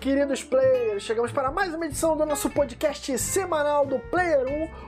[0.00, 1.02] queridos players!
[1.02, 4.46] Chegamos para mais uma edição do nosso podcast semanal do Player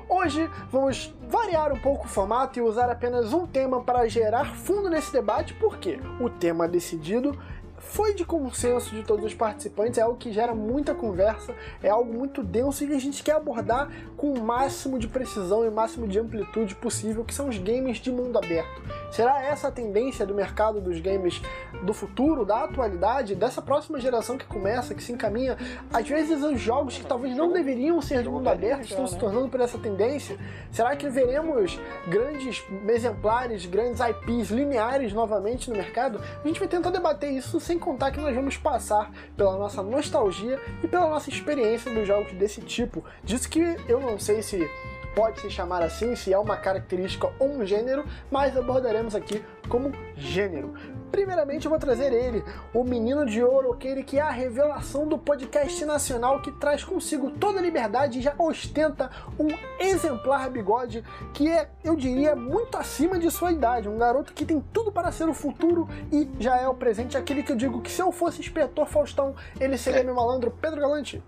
[0.09, 0.14] 1.
[0.14, 4.88] Hoje vamos variar um pouco o formato e usar apenas um tema para gerar fundo
[4.88, 7.38] nesse debate, porque o tema decidido
[7.79, 12.12] foi de consenso de todos os participantes, é algo que gera muita conversa, é algo
[12.12, 16.06] muito denso e a gente quer abordar com o máximo de precisão e o máximo
[16.09, 18.82] de amplitude possível, que são os games de mundo aberto.
[19.10, 21.41] Será essa a tendência do mercado dos games
[21.82, 25.56] do futuro, da atualidade, dessa próxima geração que começa, que se encaminha?
[25.93, 29.48] Às vezes os jogos que talvez não deveriam ser de mundo aberto estão se tornando
[29.48, 30.38] por essa tendência?
[30.70, 36.20] Será que veremos grandes exemplares, grandes IPs lineares novamente no mercado?
[36.43, 40.61] A gente vai tentar debater isso sem contar que nós vamos passar pela nossa nostalgia
[40.83, 43.05] e pela nossa experiência dos jogos desse tipo.
[43.24, 44.70] Disso que eu não sei se
[45.16, 49.91] pode se chamar assim, se é uma característica ou um gênero, mas abordaremos aqui como
[50.15, 50.74] gênero.
[51.10, 55.16] Primeiramente eu vou trazer ele, o menino de ouro, aquele que é a revelação do
[55.18, 61.49] podcast nacional que traz consigo toda a liberdade e já ostenta um exemplar bigode que
[61.49, 63.88] é, eu diria, muito acima de sua idade.
[63.88, 67.43] Um garoto que tem tudo para ser o futuro e já é o presente, aquele
[67.43, 71.22] que eu digo que se eu fosse inspetor Faustão, ele seria meu malandro Pedro Galante.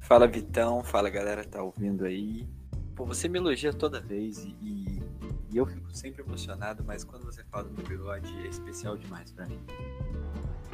[0.00, 2.48] Fala Vitão, fala galera tá ouvindo aí.
[2.94, 5.02] Pô, você me elogia toda vez e, e,
[5.50, 9.46] e eu fico sempre emocionado, mas quando você fala do bigode é especial demais pra
[9.46, 9.60] mim.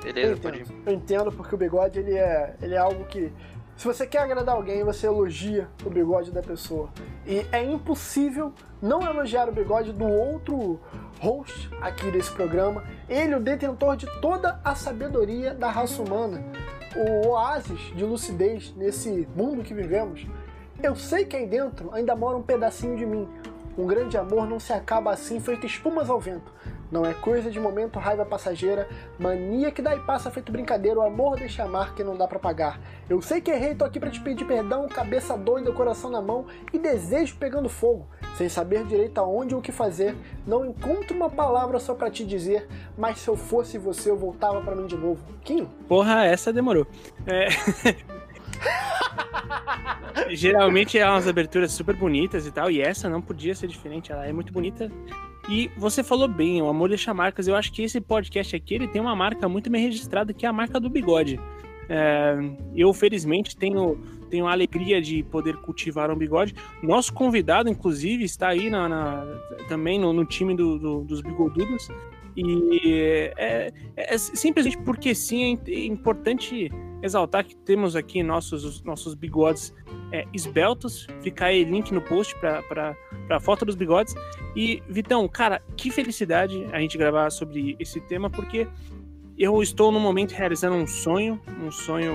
[0.02, 3.32] Beleza, eu entendo, eu entendo porque o bigode ele é, ele é algo que
[3.76, 6.90] se você quer agradar alguém, você elogia o bigode da pessoa.
[7.26, 10.80] E é impossível não elogiar o bigode do outro
[11.20, 12.84] host aqui desse programa.
[13.08, 16.44] Ele, o detentor de toda a sabedoria da raça humana
[16.96, 20.26] o oásis de lucidez nesse mundo que vivemos,
[20.82, 23.28] eu sei que aí dentro ainda mora um pedacinho de mim.
[23.76, 26.52] Um grande amor não se acaba assim, feito espumas ao vento.
[26.90, 31.02] Não é coisa de momento, raiva passageira, mania que dá e passa feito brincadeira, o
[31.02, 32.80] amor deixa amar que não dá para pagar.
[33.08, 36.46] Eu sei que errei, tô aqui para te pedir perdão, cabeça doida, coração na mão
[36.72, 40.14] e desejo pegando fogo sem saber direito aonde ou o que fazer,
[40.46, 44.60] não encontro uma palavra só para te dizer, mas se eu fosse você, eu voltava
[44.60, 45.22] para mim de novo.
[45.44, 45.66] Kim?
[45.88, 46.86] Porra, essa demorou.
[47.26, 47.48] É...
[50.30, 54.26] Geralmente é umas aberturas super bonitas e tal, e essa não podia ser diferente, ela
[54.26, 54.90] é muito bonita.
[55.48, 57.46] E você falou bem, o amor deixa marcas.
[57.46, 60.48] Eu acho que esse podcast aqui ele tem uma marca muito bem registrada, que é
[60.48, 61.38] a marca do bigode.
[61.86, 62.36] É,
[62.74, 63.98] eu, felizmente, tenho,
[64.30, 66.54] tenho a alegria de poder cultivar um bigode.
[66.82, 69.26] Nosso convidado, inclusive, está aí na, na
[69.68, 71.88] também no, no time do, do, dos bigodudos.
[72.36, 76.70] E é, é, simplesmente porque sim, é importante
[77.04, 79.74] exaltar que temos aqui nossos, nossos bigodes
[80.10, 81.06] é, esbeltos.
[81.20, 82.96] Fica aí link no post para
[83.28, 84.14] a foto dos bigodes.
[84.56, 88.66] E, Vitão, cara, que felicidade a gente gravar sobre esse tema, porque
[89.38, 92.14] eu estou no momento realizando um sonho, um sonho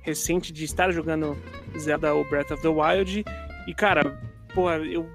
[0.00, 1.38] recente de estar jogando
[1.78, 3.24] Zelda ou Breath of the Wild.
[3.68, 4.20] E, cara,
[4.52, 5.08] porra, eu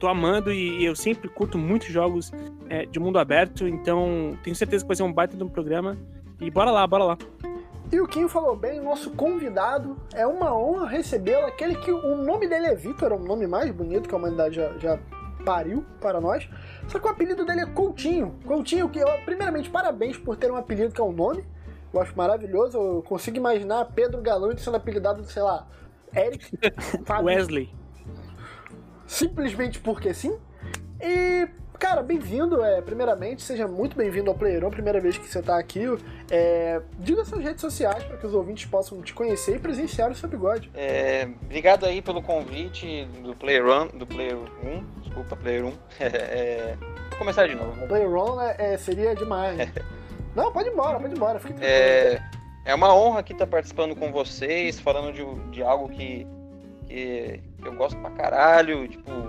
[0.00, 2.32] tô amando e eu sempre curto muitos jogos
[2.68, 5.96] é, de mundo aberto, então tenho certeza que vai ser um baita de um programa.
[6.40, 7.18] E bora lá, bora lá.
[7.90, 12.48] E o Kim falou bem, nosso convidado, é uma honra recebê-lo, aquele que o nome
[12.48, 14.98] dele é Vitor, é o nome mais bonito que a humanidade já, já
[15.44, 16.48] pariu para nós.
[16.88, 18.34] Só que o apelido dele é Coutinho.
[18.44, 21.44] Coutinho, que eu, primeiramente, parabéns por ter um apelido que é um nome.
[21.94, 22.76] Eu acho maravilhoso.
[22.76, 25.68] Eu consigo imaginar Pedro Galante sendo apelidado, sei lá,
[26.14, 26.50] Eric.
[27.22, 27.72] Wesley.
[29.06, 30.36] Simplesmente porque sim.
[31.00, 31.48] E
[31.78, 35.84] Cara, bem-vindo, é, primeiramente, seja muito bem-vindo ao Player primeira vez que você está aqui.
[36.30, 40.14] É, diga suas redes sociais para que os ouvintes possam te conhecer e presenciar o
[40.14, 40.70] seu bigode.
[40.74, 43.62] É, obrigado aí pelo convite do Player
[43.94, 45.72] do Player 1, desculpa, Player 1.
[46.00, 46.76] É,
[47.10, 47.86] vou começar de novo.
[47.86, 48.08] Player
[48.58, 49.58] é, é, seria demais.
[50.34, 52.20] Não, pode ir embora, pode ir embora, fique é,
[52.64, 56.26] é uma honra aqui estar participando com vocês, falando de, de algo que,
[56.86, 59.25] que eu gosto pra caralho, tipo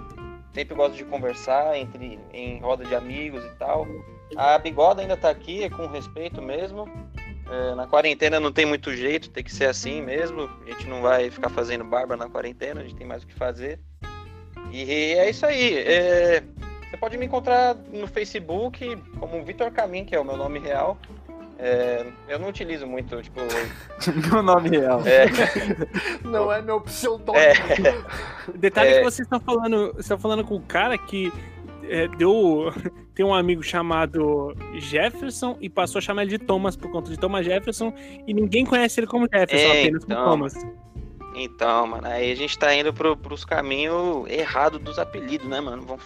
[0.58, 3.88] sempre gosto de conversar entre em roda de amigos e tal.
[4.36, 6.90] A bigoda ainda tá aqui, é com respeito mesmo.
[7.50, 10.50] É, na quarentena não tem muito jeito, tem que ser assim mesmo.
[10.66, 13.36] A gente não vai ficar fazendo barba na quarentena, a gente tem mais o que
[13.36, 13.80] fazer.
[14.72, 15.78] E é isso aí.
[15.78, 16.44] É,
[16.90, 20.98] você pode me encontrar no Facebook como Vitor Camin, que é o meu nome real.
[21.60, 23.40] É, eu não utilizo muito, tipo.
[24.32, 25.02] meu nome real.
[25.06, 25.26] É.
[26.24, 27.44] Não é meu pseudônimo.
[27.44, 27.54] É.
[28.56, 28.98] Detalhe é.
[29.00, 29.94] que vocês estão falando.
[29.94, 31.32] Você está falando com o cara que
[31.84, 32.72] é, deu.
[33.16, 37.18] Tem um amigo chamado Jefferson e passou a chamar ele de Thomas por conta de
[37.18, 37.92] Thomas Jefferson
[38.28, 40.54] e ninguém conhece ele como Jefferson, é, apenas então, como Thomas.
[41.34, 45.82] Então, mano, aí a gente tá indo pro, pros caminhos errados dos apelidos, né, mano?
[45.82, 46.04] Vamos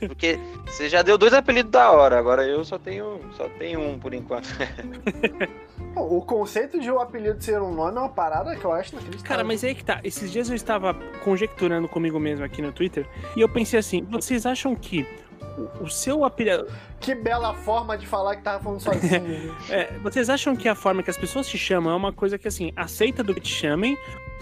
[0.00, 3.98] porque você já deu dois apelidos da hora, agora eu só tenho, só tenho um
[3.98, 4.48] por enquanto.
[5.96, 9.28] O conceito de o apelido ser um nome é uma parada que eu acho inacreditável.
[9.28, 10.00] Cara, mas aí que tá.
[10.02, 10.92] Esses dias eu estava
[11.22, 13.06] conjecturando comigo mesmo aqui no Twitter
[13.36, 15.06] e eu pensei assim: vocês acham que
[15.80, 16.66] o- seu apelido.
[17.00, 19.54] Que bela forma de falar que tava falando sozinho.
[19.70, 22.48] é, vocês acham que a forma que as pessoas te chamam é uma coisa que,
[22.48, 23.96] assim, aceita do que te chamem?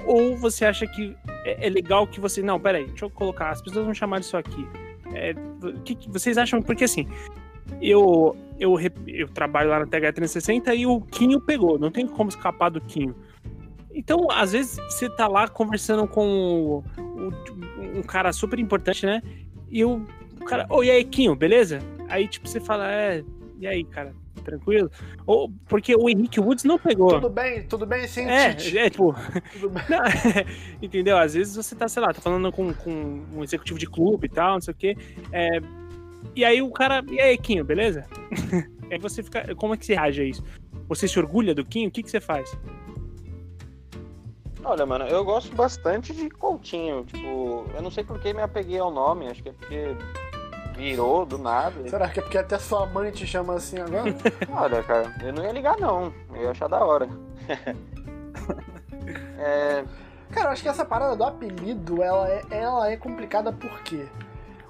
[0.06, 1.14] Ou você acha que
[1.44, 2.40] é, é legal que você.
[2.42, 3.50] Não, peraí, deixa eu colocar.
[3.50, 4.66] As pessoas vão chamar disso aqui.
[5.14, 6.60] É, o que, que vocês acham?
[6.62, 7.06] Porque assim.
[7.80, 8.76] Eu, eu,
[9.06, 13.14] eu trabalho lá na TH360 e o Quinho pegou, não tem como escapar do Quinho.
[13.94, 16.84] Então, às vezes, você tá lá conversando com o-
[17.98, 19.22] um cara super importante, né?
[19.70, 20.04] E o,
[20.40, 21.78] o cara, ô, e aí, Quinho, beleza?
[22.08, 23.24] Aí, tipo, você fala, é,
[23.58, 24.12] e aí, cara,
[24.44, 24.90] tranquilo?
[25.26, 27.10] Ou, porque o Henrique Woods não pegou.
[27.14, 28.78] tudo bem, tudo bem sim, É, Tite.
[28.78, 29.14] é, tipo,
[29.52, 29.82] Tudo bem.
[29.90, 30.02] não,
[30.82, 31.18] entendeu?
[31.18, 34.30] Às vezes você tá, sei lá, tá falando com, com um executivo de clube e
[34.30, 34.96] tal, não sei o quê.
[35.32, 35.60] é,
[36.34, 38.06] e aí o cara, e aí, Quinho, beleza?
[38.90, 40.42] aí você fica, como é que você reage a isso?
[40.88, 41.88] Você se orgulha do Quinho?
[41.88, 42.56] O que, que você faz?
[44.64, 47.04] Olha, mano, eu gosto bastante de Coutinho.
[47.04, 49.96] Tipo, eu não sei por que me apeguei ao nome, acho que é porque
[50.82, 51.88] virou do nada.
[51.88, 54.14] Será que é porque até sua mãe te chama assim agora?
[54.52, 56.12] Olha, cara, eu não ia ligar não.
[56.34, 57.08] Eu ia achar da hora.
[59.38, 59.84] é,
[60.32, 64.06] Cara, eu acho que essa parada do apelido, ela é, ela é complicada porque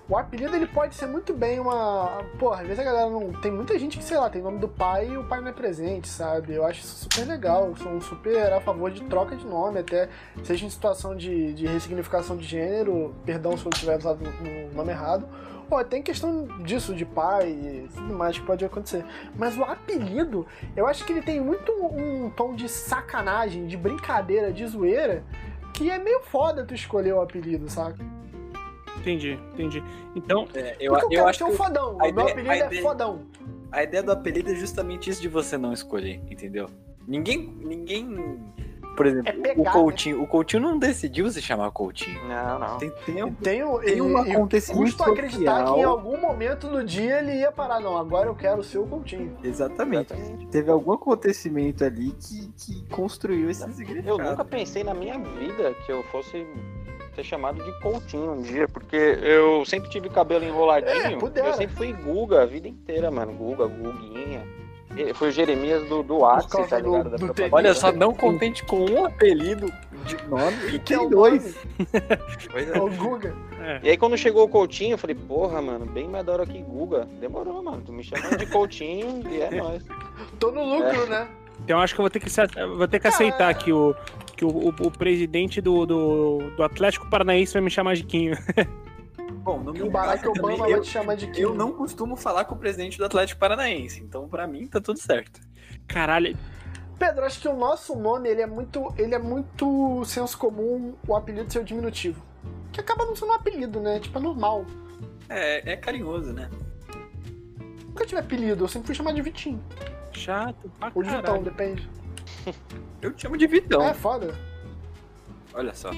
[0.08, 2.24] o apelido ele pode ser muito bem uma.
[2.36, 3.32] Porra, às vezes a galera não.
[3.34, 5.52] Tem muita gente que, sei lá, tem nome do pai e o pai não é
[5.52, 6.54] presente, sabe?
[6.54, 7.66] Eu acho isso super legal.
[7.66, 10.08] Eu sou um super a favor de troca de nome, até
[10.42, 14.90] seja em situação de, de ressignificação de gênero, perdão se eu tiver usado o nome
[14.90, 15.28] errado.
[15.70, 19.04] Ou tem questão disso, de pai e tudo mais que pode acontecer.
[19.36, 24.52] Mas o apelido, eu acho que ele tem muito um tom de sacanagem, de brincadeira,
[24.52, 25.24] de zoeira,
[25.74, 27.98] que é meio foda tu escolher o apelido, saca?
[28.98, 29.82] Entendi, entendi.
[30.14, 31.96] Então, É, eu, Porque eu, eu quero acho ser que um o- fodão.
[31.96, 33.26] O meu apelido a é ideia- fodão.
[33.72, 36.68] a ideia do apelido é justamente isso de você não escolher, entendeu?
[37.08, 37.52] Ninguém.
[37.64, 38.38] Ninguém.
[38.96, 40.22] Por exemplo, É pegar, o Coutinho.
[40.22, 42.20] O Coutinho não decidiu se chamar Coutinho.
[42.28, 42.78] não, não.
[42.78, 42.90] Tem
[43.42, 43.82] Tem e- um
[44.26, 45.74] e acontecimento custo acreditar social.
[45.74, 47.80] que em algum momento do dia ele ia parar.
[47.80, 49.36] Não, agora eu quero ser o Coutinho.
[49.42, 50.12] Exatamente.
[50.12, 50.46] Exatamente.
[50.48, 54.08] Teve algum acontecimento ali que, que construiu esse significado.
[54.22, 56.46] Eu nunca pensei na minha vida que eu fosse
[57.14, 60.90] ser chamado de Coutinho um dia, porque eu sempre tive cabelo enroladinho.
[61.34, 63.32] É, eu sempre fui Guga a vida inteira, mano.
[63.32, 64.42] Guga, Guguinha.
[65.14, 67.04] Foi o Jeremias do, do causa tá ligado?
[67.04, 67.56] do- Da do propaganda.
[67.56, 69.72] Olha só, não contente com um apelido
[70.04, 71.56] de nome e Que é tem o dois.
[72.50, 72.76] Pois é.
[72.76, 73.34] É o Guga.
[73.60, 73.80] é.
[73.82, 76.58] E aí quando chegou o Coutinho, eu falei, porra, mano, bem mais da hora que
[76.60, 77.06] Guga.
[77.20, 77.82] Demorou, mano.
[77.84, 79.82] Tu me chamando de Coutinho e é nóis.
[80.38, 81.26] Tô no lucro, né?
[81.64, 82.28] Então acho que eu vou ter que,
[82.76, 83.94] vou ter que aceitar que o,
[84.36, 88.36] que o, o- o presidente do, do, do Atlético Paranaense vai me chamar de Quinho.
[89.42, 91.40] Bom, no meu o Barack caso Obama também, vai eu, te chamar de Kim.
[91.40, 94.98] eu não costumo falar com o presidente do Atlético Paranaense, então pra mim tá tudo
[95.00, 95.40] certo.
[95.88, 96.36] Caralho,
[96.98, 101.16] Pedro, acho que o nosso nome ele é muito, ele é muito senso comum o
[101.16, 102.22] apelido ser o diminutivo.
[102.70, 103.98] Que acaba não sendo um apelido, né?
[103.98, 104.64] Tipo, é normal.
[105.28, 106.48] É, é carinhoso, né?
[107.88, 109.60] Nunca tive apelido, eu sempre fui chamado de Vitinho.
[110.12, 111.90] chato pra Ou de Vitão, depende.
[113.02, 113.82] Eu te chamo de Vitão.
[113.82, 114.32] É foda.
[115.52, 115.90] Olha só.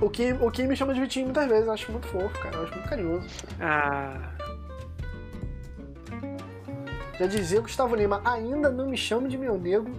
[0.00, 2.56] O Kim, o Kim me chama de Vitinho muitas vezes, eu acho muito fofo, cara.
[2.56, 3.26] Eu acho muito carinhoso.
[3.60, 4.30] Ah,
[7.18, 9.90] Já dizia Gustavo Lima, ainda não me chame de meu nego,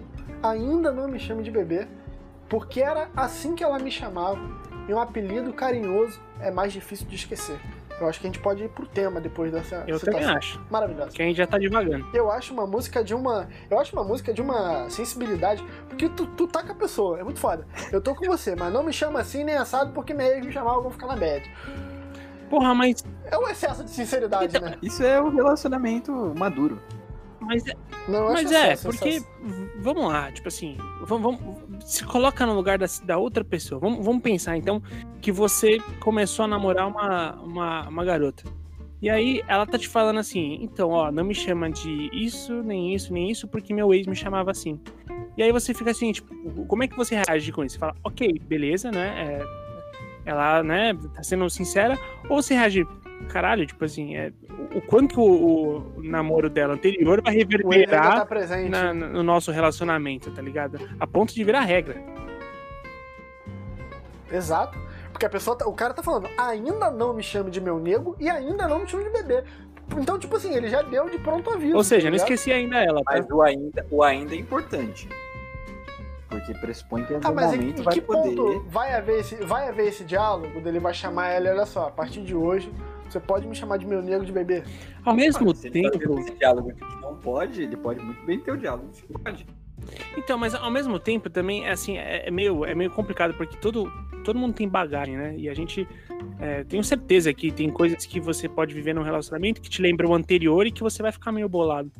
[0.42, 1.88] ainda não me chame de bebê,
[2.46, 4.38] porque era assim que ela me chamava,
[4.86, 7.58] e um apelido carinhoso é mais difícil de esquecer.
[8.00, 10.20] Eu acho que a gente pode ir pro tema depois dessa eu citação.
[10.20, 10.60] também acho.
[10.70, 11.10] Maravilhosa.
[11.12, 12.06] Que a gente já tá devagando.
[12.12, 13.48] Eu acho uma música de uma.
[13.70, 15.64] Eu acho uma música de uma sensibilidade.
[15.88, 17.66] Porque tu, tu tá com a pessoa, é muito foda.
[17.90, 20.52] Eu tô com você, mas não me chama assim nem assado, porque minha ex me
[20.52, 21.50] chamar, eu vou ficar na bad.
[22.50, 23.02] Porra, mas.
[23.24, 24.76] É um excesso de sinceridade, Então, né?
[24.82, 26.80] Isso é um relacionamento maduro.
[27.46, 27.64] Mas,
[28.08, 29.20] Não, eu mas é, excesso, porque.
[29.20, 30.76] v- Vamos lá, tipo assim.
[31.06, 33.80] Vamos, vamos- se coloca no lugar da, da outra pessoa.
[33.80, 34.82] Vamos, vamos pensar, então,
[35.20, 38.42] que você começou a namorar uma, uma, uma garota.
[39.00, 42.94] E aí ela tá te falando assim, então, ó, não me chama de isso, nem
[42.94, 44.80] isso, nem isso, porque meu ex me chamava assim.
[45.36, 46.34] E aí você fica assim, tipo,
[46.66, 47.74] como é que você reage com isso?
[47.74, 49.38] Você fala, ok, beleza, né?
[49.44, 49.44] é,
[50.24, 51.96] ela, né, tá sendo sincera,
[52.28, 52.86] ou você reage,
[53.28, 54.32] caralho, tipo assim, é,
[54.74, 58.68] o, o quanto que o, o namoro dela anterior vai reverberar tá presente.
[58.70, 60.78] na- no nosso relacionamento, tá ligado?
[61.00, 61.96] A ponto de virar regra.
[64.30, 64.78] Exato.
[65.12, 68.16] Porque a pessoa, tá- o cara tá falando, ainda não me chame de meu nego
[68.20, 69.44] e ainda não me chame de bebê.
[69.96, 71.76] Então, tipo assim, ele já deu de pronto aviso.
[71.76, 73.12] Ou seja, tá não esqueci ainda ela, tá?
[73.14, 75.08] Mas o ainda, o ainda é importante.
[76.28, 78.34] Porque pressupõe que em Tá, algum mas em, momento em vai que poder.
[78.36, 81.90] ponto vai haver, esse, vai haver esse diálogo dele vai chamar ela, olha só, a
[81.90, 82.70] partir de hoje,
[83.12, 84.62] você pode me chamar de meu nego de bebê?
[85.04, 88.40] Ao mesmo Se ele tá tempo, esse diálogo que não pode, ele pode muito bem
[88.40, 89.46] ter o diálogo que pode.
[90.16, 93.56] Então, mas ao mesmo tempo também é assim, é, é meio, é meio complicado, porque
[93.58, 93.90] todo,
[94.24, 95.34] todo mundo tem bagagem, né?
[95.36, 95.86] E a gente
[96.40, 100.08] é, tenho certeza que tem coisas que você pode viver num relacionamento que te lembra
[100.08, 101.90] o anterior e que você vai ficar meio bolado.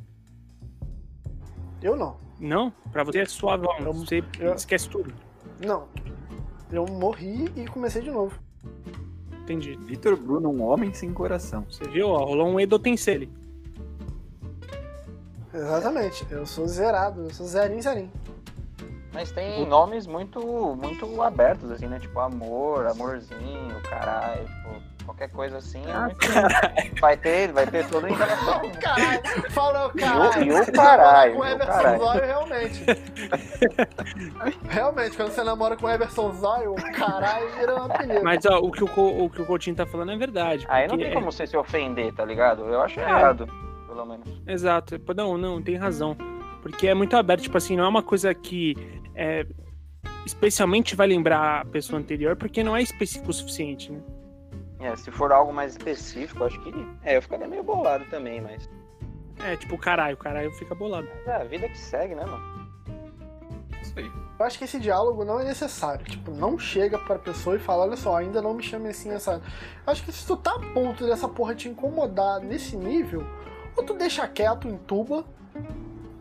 [1.83, 2.17] Eu não.
[2.41, 2.73] Não?
[2.91, 5.13] Pra você é suavão, Eu- você eu- esquece tudo.
[5.65, 5.87] Não.
[6.73, 8.39] Eu morri e comecei de novo.
[9.47, 9.77] Entendi.
[9.77, 11.65] Vitor Bruno, um homem sem coração.
[11.71, 12.09] Você viu?
[12.09, 13.31] Ó, rolou um Edo Tensele.
[15.55, 16.27] Exatamente.
[16.29, 18.11] Eu sou zerado, eu sou zerinho, zerinho.
[19.15, 20.41] Mas tem nomes muito,
[20.75, 22.01] muito abertos, assim, né?
[22.01, 25.83] Tipo, amor, amorzinho, caralho, tipo, qualquer coisa assim.
[25.91, 28.67] Ah, muito- Vai ter, vai ter todo o encaminhamento.
[28.67, 28.81] né?
[28.83, 30.53] Caralho, falou caralho.
[30.55, 31.99] o- e o caralho, Com o e o Everson.
[31.99, 32.85] Zóio, realmente.
[34.69, 38.23] realmente, quando você namora com o Everson Zóio, o caralho vira um apelido.
[38.25, 40.67] Mas ó, o que o, o que o Coutinho tá falando é verdade.
[40.69, 42.65] Aí não porque tem é- como você se ofender, tá ligado?
[42.65, 43.03] Eu acho É.
[43.03, 43.47] errado,
[43.87, 44.29] pelo menos.
[44.47, 45.01] Exato.
[45.17, 46.17] Não, não, tem razão.
[46.63, 48.75] Porque é muito aberto, tipo assim, não é uma coisa que
[49.15, 49.47] é,
[50.27, 54.01] especialmente vai lembrar a pessoa anterior, porque não é específico o suficiente, né?
[54.79, 56.73] É, se for algo mais específico, acho que.
[57.03, 58.69] É, eu ficaria meio bolado também, mas.
[59.39, 61.09] É, tipo, caralho, caralho fica bolado.
[61.15, 62.67] mas é a vida que segue, né, mano?
[63.83, 64.11] Isso aí.
[64.39, 66.05] Eu acho que esse diálogo não é necessário.
[66.05, 69.41] Tipo, não chega pra pessoa e fala, olha só, ainda não me chame assim, essa.
[69.87, 73.27] Acho que se tu tá a ponto dessa porra te incomodar nesse nível,
[73.75, 75.25] ou tu deixa quieto, entuba,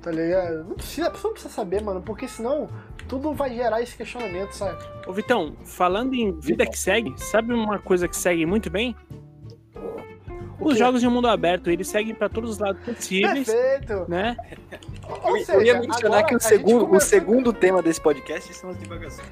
[0.02, 0.64] tá ligado?
[0.64, 2.70] Não precisa, a pessoa não precisa saber, mano, porque senão
[3.08, 4.78] tudo vai gerar esse questionamento, sabe?
[5.08, 8.96] Ô, Vitão, falando em vida que segue, sabe uma coisa que segue muito bem?
[10.60, 14.06] O Os jogos de mundo aberto, eles seguem pra todos os lados possíveis, Perfeito!
[14.10, 14.36] né?
[15.24, 18.54] Ou Eu, eu seja, ia mencionar que o segundo, o começou- segundo tema desse podcast
[18.54, 19.28] são as divagações.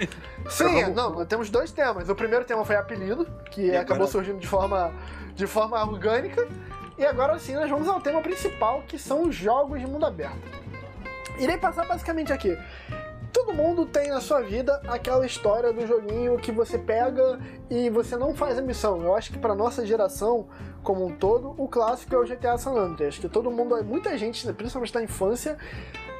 [0.49, 2.09] Sim, Vamos- não, nós temos dois temas.
[2.09, 4.11] O primeiro tema foi apelido, que E acabou agora?
[4.11, 4.93] surgindo de forma,
[5.33, 6.45] de forma orgânica.
[6.97, 10.37] E agora sim nós vamos ao tema principal, que são os jogos de mundo aberto.
[11.39, 12.55] Irei passar basicamente aqui.
[13.33, 18.15] Todo mundo tem na sua vida aquela história do joguinho que você pega e você
[18.15, 19.01] não faz a missão.
[19.01, 20.47] Eu acho que pra nossa geração
[20.83, 24.51] como um todo, o clássico é o GTA San Andreas, que todo mundo, muita gente,
[24.53, 25.57] principalmente na infância,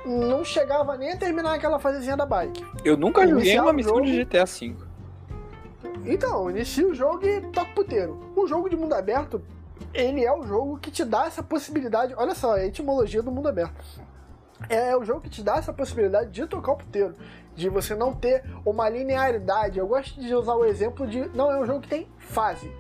[0.06, 2.66] não chegava nem a terminar aquela fasezinha da bike.
[2.84, 4.06] Eu nunca joguei uma o missão jogo.
[4.06, 4.76] de GTA V.
[6.06, 8.20] Então, inicia o jogo e toca o puteiro.
[8.36, 9.42] Um jogo de mundo aberto,
[9.94, 12.14] ele é o jogo que te dá essa possibilidade.
[12.18, 13.84] Olha só, a etimologia do mundo aberto.
[14.70, 17.16] É o jogo que te dá essa possibilidade de tocar o puteiro.
[17.56, 19.78] De você não ter uma linearidade.
[19.80, 21.30] Eu gosto de usar o exemplo de.
[21.36, 22.72] Não, é um jogo que tem fase.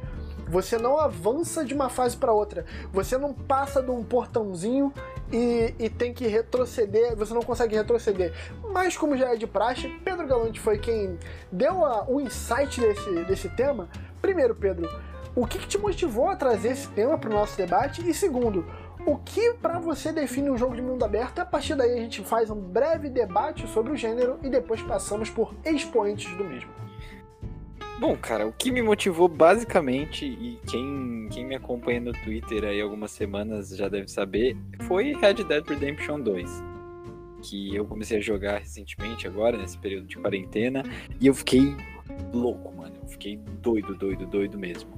[0.48, 2.66] Você não avança de uma fase para outra.
[2.92, 4.94] Você não passa de um portãozinho
[5.32, 7.16] e, e tem que retroceder.
[7.16, 8.34] Você não consegue retroceder.
[8.72, 11.18] Mas, como já é de praxe, Pedro Galante foi quem
[11.52, 13.88] deu a- o insight desse, desse tema.
[14.22, 14.90] Primeiro, Pedro,
[15.36, 18.08] o que, que te motivou a trazer esse tema para o nosso debate?
[18.08, 18.66] E segundo,
[19.05, 21.39] o que para você define um jogo de mundo aberto?
[21.39, 25.29] A partir daí a gente faz um breve debate sobre o gênero e depois passamos
[25.29, 26.72] por expoentes do mesmo.
[28.00, 32.81] Bom, cara, o que me motivou basicamente, e quem, quem me acompanha no Twitter aí
[32.81, 36.63] algumas semanas já deve saber, foi Red Dead Redemption 2.
[37.43, 40.83] Que eu comecei a jogar recentemente, agora, nesse período de quarentena,
[41.19, 41.75] e eu fiquei
[42.33, 42.95] louco, mano.
[43.01, 44.89] Eu fiquei doido, doido, doido mesmo.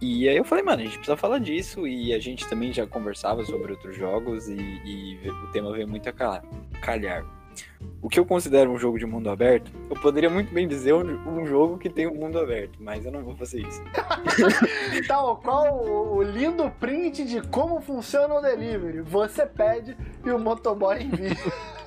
[0.00, 2.86] E aí eu falei, mano, a gente precisa falar disso, e a gente também já
[2.86, 6.42] conversava sobre outros jogos, e, e o tema veio muito a
[6.80, 7.24] calhar.
[8.02, 11.02] O que eu considero um jogo de mundo aberto, eu poderia muito bem dizer um,
[11.28, 13.82] um jogo que tem um mundo aberto, mas eu não vou fazer isso.
[15.06, 19.02] Tal qual o, o lindo print de como funciona o delivery.
[19.02, 21.36] Você pede e o motoboy envia.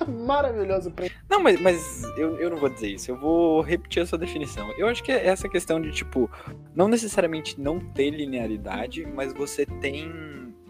[0.06, 1.14] Maravilhoso print.
[1.28, 4.70] Não, mas, mas eu, eu não vou dizer isso, eu vou repetir a sua definição.
[4.78, 6.30] Eu acho que é essa questão de, tipo,
[6.74, 10.12] não necessariamente não ter linearidade, mas você tem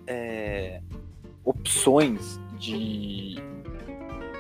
[0.07, 0.81] é,
[1.45, 3.37] opções de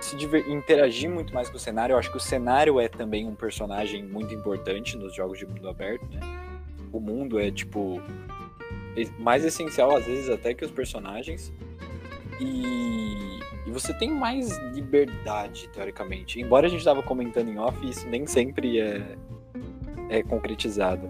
[0.00, 0.16] se
[0.48, 1.94] interagir muito mais com o cenário.
[1.94, 5.68] Eu acho que o cenário é também um personagem muito importante nos jogos de mundo
[5.68, 6.20] aberto, né?
[6.92, 8.00] O mundo é, tipo,
[9.18, 11.52] mais essencial às vezes até que os personagens.
[12.40, 16.40] E, e você tem mais liberdade, teoricamente.
[16.40, 19.16] Embora a gente estava comentando em off, isso nem sempre é,
[20.08, 21.08] é concretizado.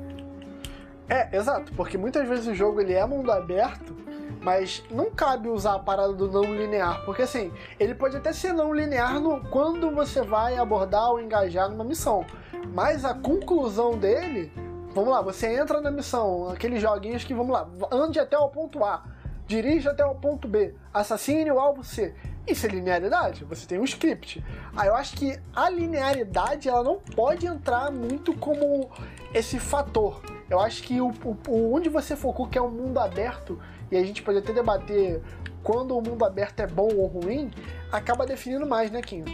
[1.08, 3.94] É, exato, porque muitas vezes o jogo ele é mundo aberto,
[4.40, 8.52] mas não cabe usar a parada do não linear, porque assim, ele pode até ser
[8.52, 12.25] não linear no, quando você vai abordar ou engajar numa missão,
[12.73, 14.50] mas a conclusão dele,
[14.94, 18.82] vamos lá, você entra na missão, aqueles joguinhos que, vamos lá, ande até o ponto
[18.82, 19.04] A,
[19.46, 22.14] dirige até o ponto B, assassine o alvo C.
[22.46, 23.44] Isso é linearidade?
[23.44, 24.44] Você tem um script.
[24.76, 28.90] Aí eu acho que a linearidade ela não pode entrar muito como
[29.32, 30.20] esse fator.
[30.50, 33.58] Eu acho que o, o- o- onde você focou, que é um mundo aberto,
[33.90, 35.22] e a gente pode até debater
[35.62, 37.50] quando o mundo aberto é bom ou ruim,
[37.90, 39.24] acaba definindo mais, né, Kim?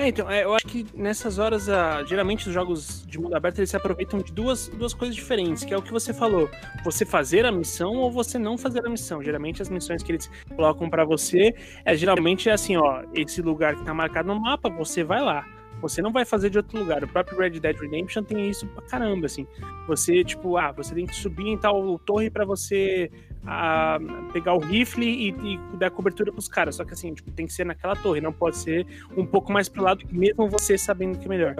[0.00, 3.58] É, então, é, eu acho que nessas horas, ah, geralmente os jogos de mundo aberto
[3.58, 6.48] eles se aproveitam de duas, duas coisas diferentes, que é o que você falou,
[6.82, 9.22] você fazer a missão ou você não fazer a missão.
[9.22, 11.54] Geralmente as missões que eles colocam para você
[11.84, 15.44] é geralmente é assim, ó, esse lugar que tá marcado no mapa, você vai lá.
[15.82, 17.04] Você não vai fazer de outro lugar.
[17.04, 19.46] O próprio Red Dead Redemption tem isso pra caramba, assim.
[19.86, 23.10] Você, tipo, ah, você tem que subir em tal torre para você
[23.46, 23.98] ah,
[24.32, 26.76] pegar o rifle e, e dar cobertura pros caras.
[26.76, 29.68] Só que assim, tipo, tem que ser naquela torre, não pode ser um pouco mais
[29.68, 31.56] pro lado, mesmo você sabendo que é melhor.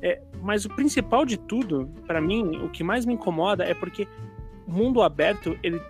[0.00, 4.08] É, mas o principal de tudo, para mim, o que mais me incomoda é porque
[4.66, 5.80] mundo aberto, ele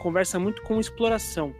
[0.00, 1.54] conversa muito com exploração.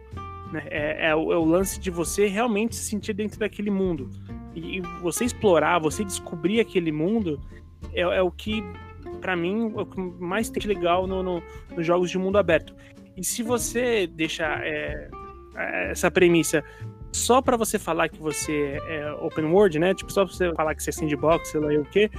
[0.51, 0.63] Né?
[0.69, 4.09] É, é, o, é o lance de você realmente se sentir dentro daquele mundo.
[4.53, 7.39] E você explorar, você descobrir aquele mundo
[7.93, 8.61] é, é o que,
[9.21, 11.43] para mim, é o que mais tem de legal no, no,
[11.75, 12.75] nos jogos de mundo aberto.
[13.21, 15.07] E se você deixar é,
[15.55, 16.63] é essa premissa
[17.11, 19.93] só para você falar que você é open world, né?
[19.93, 22.09] Tipo, só pra você falar que você é sandbox, sei lá o quê.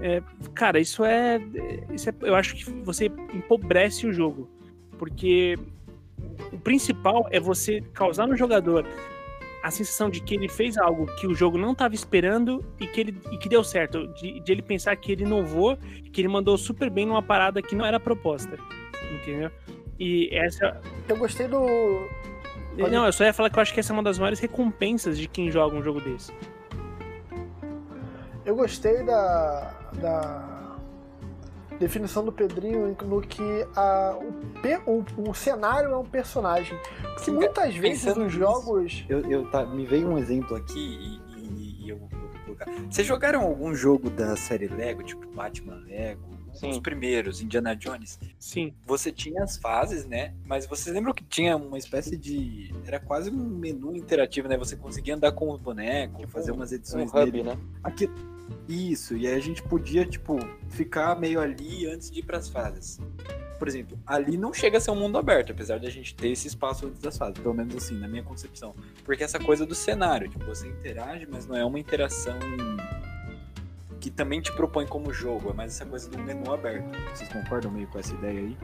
[0.00, 0.22] É,
[0.54, 1.38] cara, isso é,
[1.92, 2.14] isso é.
[2.22, 4.48] Eu acho que você empobrece o jogo.
[4.98, 5.58] Porque
[6.50, 8.86] o principal é você causar no jogador
[9.62, 12.98] a sensação de que ele fez algo que o jogo não estava esperando e que,
[12.98, 14.06] ele, e que deu certo.
[14.14, 15.76] De, de ele pensar que ele inovou,
[16.10, 18.56] que ele mandou super bem numa parada que não era proposta.
[19.12, 19.50] Entendeu?
[20.00, 20.80] E essa.
[21.06, 22.08] Eu gostei do.
[22.78, 22.90] Pode...
[22.90, 25.18] Não, eu só ia falar que eu acho que essa é uma das maiores recompensas
[25.18, 26.32] de quem joga um jogo desse.
[28.46, 29.74] Eu gostei da.
[30.00, 30.76] da
[31.78, 33.42] definição do Pedrinho no que
[33.74, 34.18] a,
[34.86, 36.78] o, o, o cenário é um personagem.
[37.14, 39.04] Porque muitas vezes nos jogos.
[39.06, 42.08] Eu, eu, tá, me veio um exemplo aqui e, e, e eu vou
[42.46, 42.66] colocar.
[42.90, 46.29] Vocês jogaram algum jogo da série Lego, tipo Batman Lego?
[46.60, 46.70] Sim.
[46.72, 48.18] Os primeiros, Indiana Jones.
[48.38, 48.74] Sim.
[48.84, 50.34] Você tinha as fases, né?
[50.44, 52.70] Mas vocês lembram que tinha uma espécie de.
[52.84, 54.58] Era quase um menu interativo, né?
[54.58, 57.44] Você conseguia andar com o boneco, tipo fazer umas edições um hub, dele.
[57.44, 57.58] né?
[57.82, 58.10] Aqui,
[58.68, 63.00] isso, e aí a gente podia, tipo, ficar meio ali antes de ir pras fases.
[63.58, 66.28] Por exemplo, ali não chega a ser um mundo aberto, apesar de a gente ter
[66.28, 68.74] esse espaço antes das fases, pelo menos assim, na minha concepção.
[69.02, 72.38] Porque essa coisa do cenário, tipo, você interage, mas não é uma interação
[74.00, 76.98] que também te propõe como jogo, é mais essa coisa do menu aberto.
[77.14, 78.56] Vocês concordam meio com essa ideia aí?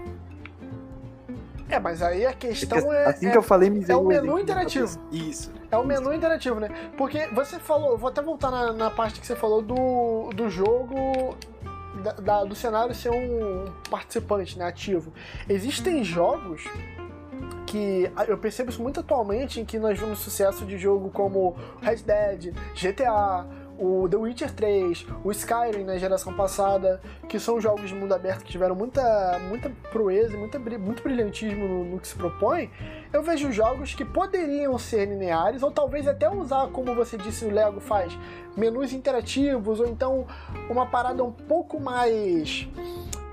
[1.68, 3.06] É, mas aí a questão é.
[3.06, 4.98] Assim é, que eu falei, me É o menu interativo.
[5.12, 5.52] Isso.
[5.70, 6.68] É o menu interativo, né?
[6.96, 11.36] Porque você falou, vou até voltar na, na parte que você falou do, do jogo.
[12.02, 14.66] Da, da, do cenário ser um participante, né?
[14.66, 15.12] Ativo.
[15.48, 16.62] Existem jogos
[17.66, 21.96] que eu percebo isso muito atualmente em que nós vemos sucesso de jogo como Red
[21.96, 23.44] Dead, GTA,
[23.78, 28.44] o The Witcher 3, o Skyrim na geração passada, que são jogos de mundo aberto
[28.44, 32.70] que tiveram muita, muita proeza, muita, muito brilhantismo no, no, que se propõe,
[33.12, 37.50] eu vejo jogos que poderiam ser lineares, ou talvez até usar, como você disse, o
[37.50, 38.16] Lego faz,
[38.56, 40.26] menus interativos, ou então
[40.70, 42.68] uma parada um pouco mais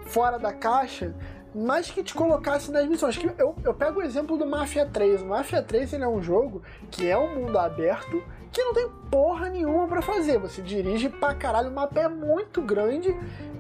[0.06, 1.14] fora da caixa,
[1.56, 3.20] mas que te colocasse nas missões.
[3.38, 5.22] Eu, eu pego o exemplo do Mafia 3.
[5.22, 8.24] O Mafia 3 ele é um jogo que é um mundo aberto
[8.54, 10.38] que não tem porra nenhuma para fazer.
[10.38, 13.14] Você dirige pra caralho, o mapa é muito grande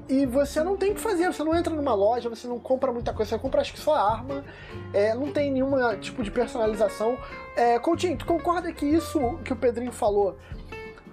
[0.07, 1.25] e você não tem o que fazer.
[1.25, 3.95] Você não entra numa loja, você não compra muita coisa, você compra acho que só
[3.95, 4.45] arma,
[4.93, 7.17] é, não tem nenhum tipo de personalização.
[7.55, 10.37] É, Coutinho, tu concorda que isso que o Pedrinho falou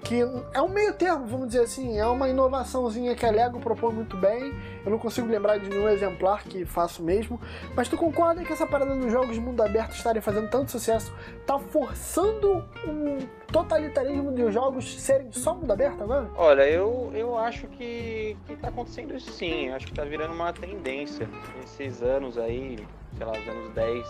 [0.03, 0.21] que
[0.53, 4.17] é um meio termo, vamos dizer assim, é uma inovaçãozinha que a Lego propõe muito
[4.17, 4.53] bem.
[4.85, 7.41] Eu não consigo lembrar de nenhum exemplar que faça o mesmo,
[7.75, 11.13] mas tu concorda que essa parada dos jogos de mundo aberto estarem fazendo tanto sucesso
[11.47, 13.19] tá forçando um
[13.53, 16.31] totalitarismo de jogos serem só mundo aberto agora?
[16.37, 20.53] Olha, eu, eu acho que, que tá acontecendo isso sim, acho que tá virando uma
[20.53, 22.79] tendência nesses anos aí,
[23.17, 24.07] sei lá, os anos 10,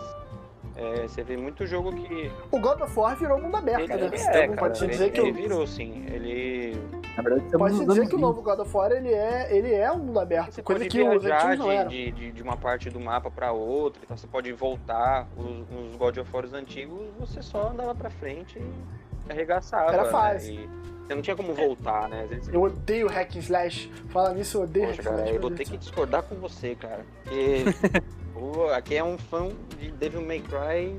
[0.80, 2.32] é, você vê muito jogo que.
[2.50, 4.16] O God of War virou mundo aberto, ele, né?
[4.16, 6.06] É, então, pode ele, dizer que ele virou, sim.
[6.10, 6.80] Ele.
[7.14, 9.98] Na verdade, pode dizer que o novo God of War ele é, ele é um
[9.98, 10.52] mundo aberto.
[10.52, 14.16] Você coisa pode que viajar de, de, de, uma parte do mapa para outra, então
[14.16, 15.28] você pode voltar.
[15.36, 19.92] Os, os God of War antigos, você só andava pra frente e arregaçava.
[19.92, 20.60] Era fácil.
[20.60, 20.68] Né?
[21.06, 22.24] Você não tinha como voltar, né?
[22.26, 22.48] Vezes...
[22.48, 23.92] Eu odeio hack and slash.
[24.08, 25.34] Fala nisso, eu odeio Poxa, hack and slash.
[25.34, 27.04] Eu vou ter que discordar com você, cara.
[27.24, 27.64] Porque
[28.74, 29.48] aqui é um fã
[29.78, 30.96] de Devil May Cry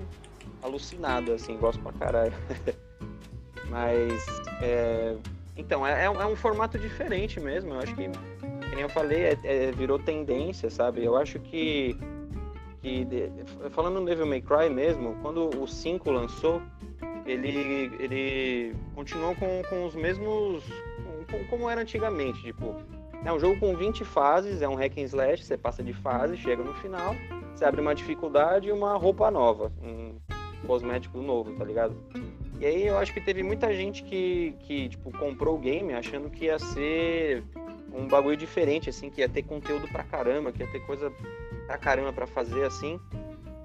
[0.62, 2.34] alucinado, assim, gosto pra caralho.
[3.70, 4.26] Mas,
[4.62, 5.16] é...
[5.56, 7.74] então, é, é, um formato diferente mesmo.
[7.74, 11.04] Eu acho que, nem eu falei, é, é, virou tendência, sabe?
[11.04, 11.98] Eu acho que,
[12.82, 13.32] que de...
[13.72, 16.62] falando no Devil May Cry mesmo, quando o 5 lançou,
[17.26, 20.64] ele, ele continuou com, com os mesmos.
[21.30, 22.76] Com, como era antigamente, tipo.
[23.24, 26.36] É um jogo com 20 fases, é um hack and slash, você passa de fase,
[26.38, 27.16] chega no final,
[27.54, 30.16] você abre uma dificuldade e uma roupa nova, um
[30.66, 31.96] cosmético novo, tá ligado?
[32.60, 36.30] E aí eu acho que teve muita gente que, que tipo, comprou o game achando
[36.30, 37.44] que ia ser
[37.94, 41.12] um bagulho diferente, assim, que ia ter conteúdo pra caramba, que ia ter coisa
[41.68, 43.00] pra caramba pra fazer, assim.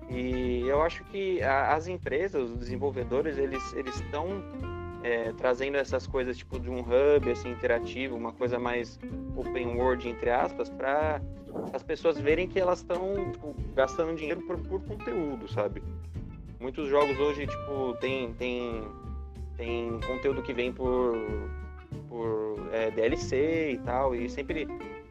[0.09, 4.43] E eu acho que a, as empresas, os desenvolvedores, eles estão
[5.07, 8.99] é, trazendo essas coisas tipo de um hub assim interativo, uma coisa mais
[9.37, 11.23] open world entre aspas, para
[11.73, 15.81] as pessoas verem que elas estão tipo, gastando dinheiro por, por, conteúdo, sabe?
[16.59, 18.83] Muitos jogos hoje tipo tem tem
[19.57, 21.15] tem conteúdo que vem por
[22.09, 24.67] por é, DLC e tal e sempre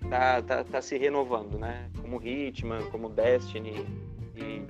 [0.10, 1.90] tá, tá, tá se renovando, né?
[2.02, 3.86] Como Hitman, como Destiny
[4.36, 4.62] e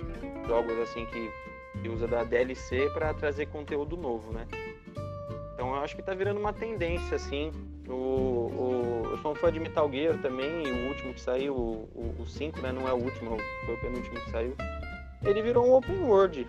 [0.46, 4.46] jogos assim que, usa da DLC para trazer conteúdo novo, né?
[5.56, 7.50] Então eu acho que tá virando uma tendência, assim.
[7.88, 12.26] O, o, eu sou um fã de Metal Gear também, o último que saiu, o
[12.26, 12.72] 5, né?
[12.72, 14.54] Não é o último, foi o penúltimo que saiu.
[15.24, 16.46] Ele virou um open world.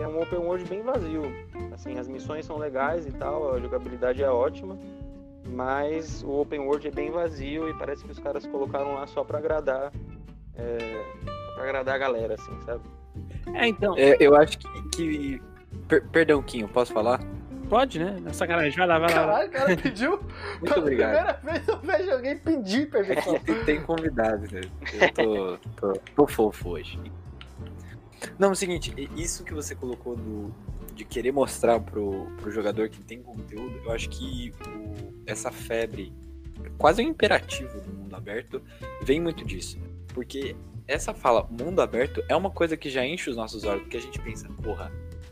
[0.00, 1.22] É um open world bem vazio.
[1.70, 4.78] Assim, as missões são legais e tal, a jogabilidade é ótima,
[5.46, 9.22] mas o open world é bem vazio e parece que os caras colocaram lá só
[9.22, 9.92] para agradar.
[10.56, 11.04] É,
[11.54, 12.82] pra agradar a galera, assim, sabe?
[13.52, 13.94] É, então.
[13.98, 14.88] É, eu acho que.
[14.96, 15.42] que...
[15.86, 17.20] Per perdão, Quinho, posso falar?
[17.68, 18.18] Pode, né?
[18.20, 18.76] Na sacanagem.
[18.76, 19.14] Vai lá, vai lá.
[19.14, 20.10] Caralho, o cara pediu.
[20.60, 21.34] Muito Pela obrigado.
[21.36, 23.36] primeira vez eu vejo alguém pedir perfeição.
[23.36, 24.60] É, tem convidado, né?
[24.92, 26.98] Eu tô, tô, tô fofo hoje.
[28.38, 30.52] Não, é o seguinte, isso que você colocou do,
[30.94, 36.12] de querer mostrar pro, pro jogador que tem conteúdo, eu acho que o, essa febre,
[36.76, 38.60] quase um imperativo do mundo aberto,
[39.02, 39.78] vem muito disso.
[40.12, 40.56] Porque
[40.88, 44.00] essa fala mundo aberto é uma coisa que já enche os nossos olhos, porque a
[44.00, 44.90] gente pensa, porra,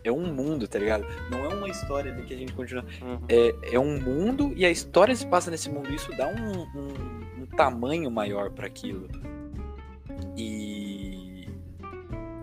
[0.09, 1.05] é um mundo, tá ligado?
[1.31, 2.85] Não é uma história de que a gente continua.
[3.03, 3.19] Uhum.
[3.29, 5.92] É, é um mundo e a história se passa nesse mundo.
[5.92, 9.09] Isso dá um, um, um tamanho maior para aquilo.
[10.37, 11.49] E.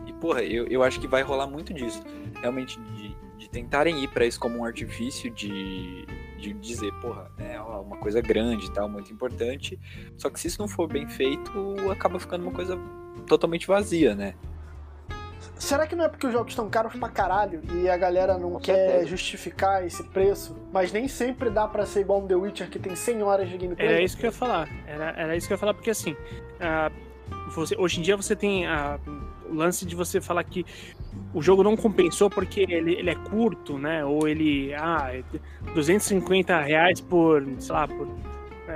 [0.05, 2.03] E, porra, eu, eu acho que vai rolar muito disso.
[2.41, 6.05] Realmente, de, de tentarem ir para isso como um artifício de,
[6.37, 9.79] de dizer, porra, é uma coisa grande e tal, muito importante.
[10.17, 11.51] Só que se isso não for bem feito,
[11.89, 12.77] acaba ficando uma coisa
[13.25, 14.35] totalmente vazia, né?
[15.63, 18.51] Será que não é porque os jogos estão caros pra caralho e a galera não
[18.51, 19.07] Com quer certeza.
[19.07, 20.55] justificar esse preço?
[20.73, 23.57] Mas nem sempre dá pra ser igual um The Witcher que tem 100 horas de
[23.57, 23.87] gameplay.
[23.87, 24.67] Era isso que eu ia falar.
[24.85, 26.17] Era, era isso que eu ia falar, porque assim,
[26.59, 26.91] ah,
[27.55, 28.65] você, hoje em dia você tem
[29.49, 30.65] o lance de você falar que
[31.33, 34.03] o jogo não compensou porque ele, ele é curto, né?
[34.03, 34.73] Ou ele.
[34.75, 35.23] Ah, é
[35.73, 38.07] 250 reais por, sei lá, por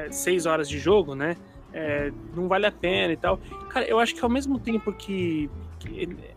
[0.10, 1.36] 6 horas de jogo, né?
[1.74, 3.40] É, não vale a pena e tal.
[3.70, 5.50] Cara, eu acho que ao mesmo tempo que.
[5.80, 6.37] que ele-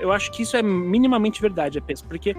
[0.00, 2.34] eu acho que isso é minimamente verdade, apenas, porque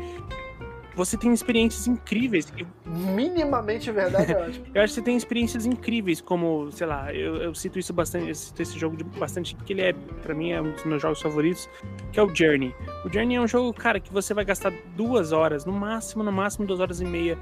[0.95, 2.51] você tem experiências incríveis.
[2.57, 4.65] e Minimamente verdade é ótimo.
[4.73, 8.29] eu acho que você tem experiências incríveis, como, sei lá, eu, eu cito isso bastante,
[8.29, 10.99] eu cito esse jogo de- bastante, porque ele é, pra mim, é um dos meus
[11.01, 11.69] jogos favoritos,
[12.11, 12.73] que é o Journey.
[13.05, 16.31] O Journey é um jogo, cara, que você vai gastar duas horas, no máximo, no
[16.31, 17.37] máximo duas horas e meia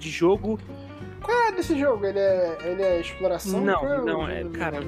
[0.00, 0.58] de jogo.
[1.22, 2.04] Qual é desse jogo?
[2.04, 3.60] Ele é, ele é exploração?
[3.60, 4.80] Não, o não, é, cara.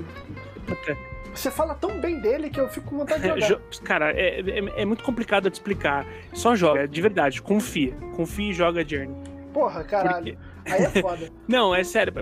[1.39, 3.47] Você fala tão bem dele que eu fico com vontade de jogar.
[3.71, 6.05] Jo- Cara, é, é, é muito complicado de explicar.
[6.33, 7.93] Só joga, de verdade, confia.
[8.17, 9.15] Confia e joga Journey.
[9.53, 10.37] Porra, caralho.
[10.37, 11.31] Porque- Aí é foda.
[11.49, 12.13] Não, é sério.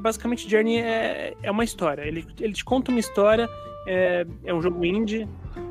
[0.00, 2.02] Basicamente, Journey é, é uma história.
[2.02, 3.48] Ele, ele te conta uma história,
[3.86, 5.28] é, é um jogo indie.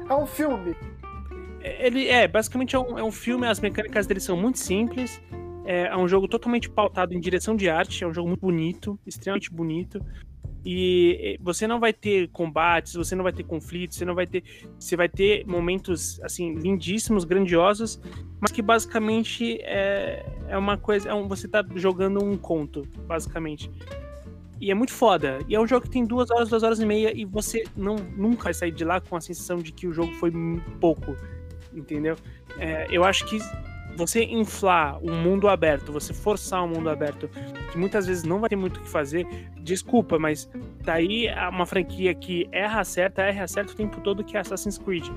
[0.07, 0.75] É um filme.
[1.61, 5.21] Ele é, basicamente é um, é um filme, as mecânicas dele são muito simples.
[5.65, 8.99] É, é um jogo totalmente pautado em direção de arte, é um jogo muito bonito,
[9.05, 9.99] extremamente bonito.
[10.71, 14.43] E você não vai ter combates, você não vai ter conflitos, você não vai ter.
[14.77, 17.99] Você vai ter momentos assim, lindíssimos, grandiosos,
[18.39, 21.09] mas que basicamente é, é uma coisa.
[21.09, 23.71] É um, você tá jogando um conto, basicamente.
[24.61, 25.39] E é muito foda.
[25.47, 27.95] E é um jogo que tem duas horas, duas horas e meia, e você não,
[27.95, 30.31] nunca vai sair de lá com a sensação de que o jogo foi
[30.79, 31.15] pouco.
[31.73, 32.15] Entendeu?
[32.59, 33.39] É, eu acho que
[33.95, 37.29] você inflar um mundo aberto, você forçar um mundo aberto,
[37.71, 39.27] que muitas vezes não vai ter muito o que fazer,
[39.61, 40.49] desculpa, mas
[40.83, 44.77] daí é uma franquia que erra certa, erra certo o tempo todo que é Assassin's
[44.77, 45.07] Creed.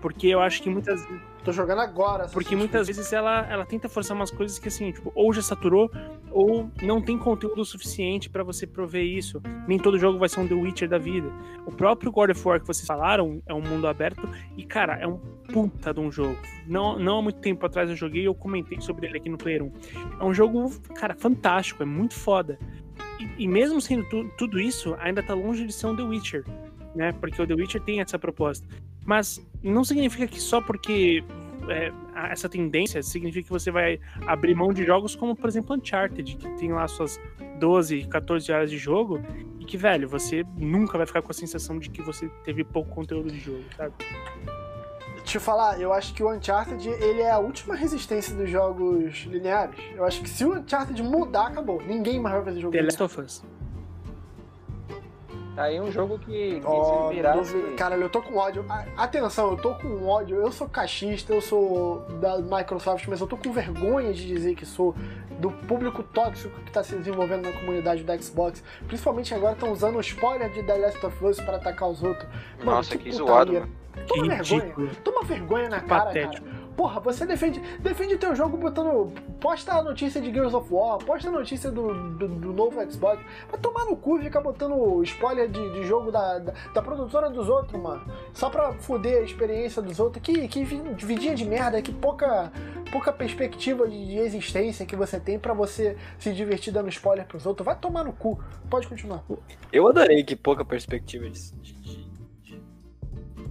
[0.00, 1.06] Porque eu acho que muitas
[1.44, 2.26] Tô jogando agora.
[2.32, 5.90] porque muitas vezes ela, ela tenta forçar umas coisas que, assim, tipo, ou já saturou,
[6.30, 9.40] ou não tem conteúdo suficiente pra você prover isso.
[9.66, 11.28] Nem todo jogo vai ser um The Witcher da vida.
[11.66, 15.06] O próprio God of War que vocês falaram é um mundo aberto, e, cara, é
[15.06, 15.16] um
[15.52, 16.36] puta de um jogo.
[16.66, 19.38] Não, não há muito tempo atrás eu joguei e eu comentei sobre ele aqui no
[19.38, 19.72] Player 1.
[20.20, 22.58] É um jogo, cara, fantástico, é muito foda.
[23.18, 26.44] E, e mesmo sendo tu- tudo isso, ainda tá longe de ser um The Witcher,
[26.94, 27.12] né?
[27.12, 28.66] Porque o The Witcher tem essa proposta.
[29.10, 31.24] Mas não significa que só porque
[31.68, 31.92] é,
[32.30, 36.48] essa tendência significa que você vai abrir mão de jogos como, por exemplo, Uncharted, que
[36.50, 37.18] tem lá suas
[37.58, 39.20] 12, 14 horas de jogo,
[39.58, 42.88] e que, velho, você nunca vai ficar com a sensação de que você teve pouco
[42.94, 43.94] conteúdo de jogo, sabe?
[45.24, 49.74] Te falar, eu acho que o Uncharted ele é a última resistência dos jogos lineares.
[49.96, 51.82] Eu acho que se o Uncharted mudar, acabou.
[51.82, 53.00] Ninguém mais vai fazer jogo The linear.
[53.00, 53.59] Last of Us.
[55.56, 57.54] Tá aí um jogo que, que Ó, se virasse...
[57.56, 58.64] não- Caralho, eu tô com ódio.
[58.96, 60.36] Atenção, eu tô com ódio.
[60.36, 64.64] Eu sou cachista, eu sou da Microsoft, mas eu tô com vergonha de dizer que
[64.64, 64.94] sou
[65.40, 68.62] do público tóxico que tá se desenvolvendo na comunidade do Xbox.
[68.86, 72.28] Principalmente agora estão usando o spoiler de The Last of Us pra atacar os outros.
[72.58, 73.14] Mano, Nossa, que, putaria.
[73.26, 73.68] zoado, mano.
[74.06, 74.90] Toma Que vergonha.
[75.02, 76.46] Toma vergonha na Que cara, patético.
[76.46, 76.59] cara.
[76.80, 79.12] Porra, você defende, defende teu jogo botando.
[79.38, 83.22] Posta a notícia de Gears of War, posta a notícia do, do, do novo Xbox.
[83.50, 87.28] Vai tomar no cu e ficar botando spoiler de, de jogo da, da, da produtora
[87.28, 88.02] dos outros, mano.
[88.32, 90.22] Só pra foder a experiência dos outros.
[90.22, 92.50] Que, que vi- vidinha de merda, que pouca,
[92.90, 97.44] pouca perspectiva de, de existência que você tem pra você se divertir dando spoiler pros
[97.44, 97.62] outros.
[97.66, 98.42] Vai tomar no cu.
[98.70, 99.22] Pode continuar.
[99.70, 102.09] Eu adorei que pouca perspectiva de- de-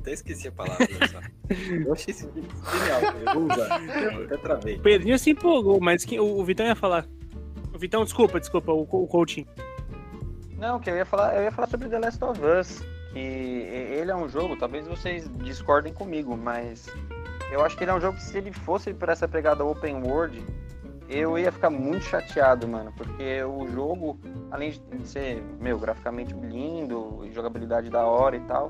[0.01, 0.87] Até esqueci a palavra.
[1.85, 3.01] Eu achei isso genial.
[3.25, 3.81] Eu vou usar.
[4.13, 4.75] Eu até travei.
[4.77, 7.05] O Pedrinho se empolgou, mas quem- o, o Vitão ia falar.
[7.73, 9.45] O Vitão, desculpa, desculpa, o, o coaching.
[10.57, 12.81] Não, que eu ia falar, eu ia falar sobre The Last of Us,
[13.13, 16.87] que ele é um jogo, talvez vocês discordem comigo, mas
[17.51, 20.03] eu acho que ele é um jogo que se ele fosse para essa pegada open
[20.03, 20.43] world,
[21.07, 24.19] eu ia ficar muito chateado, mano, porque o jogo,
[24.51, 28.69] além de ser, meu, graficamente lindo, e jogabilidade da hora e tal,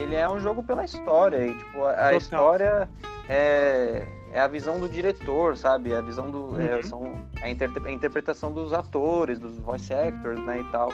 [0.00, 2.88] ele é um jogo pela história, e tipo, a, a história
[3.28, 5.94] é, é a visão do diretor, sabe?
[5.94, 6.60] A visão do.
[6.60, 6.82] é, Uhum.
[6.82, 10.90] são a, inter- a interpretação dos atores, dos voice actors, né, e tal.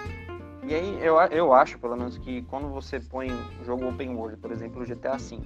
[0.62, 4.36] E aí eu, eu acho, pelo menos, que quando você põe um jogo open world,
[4.38, 5.38] por exemplo, o GTA V,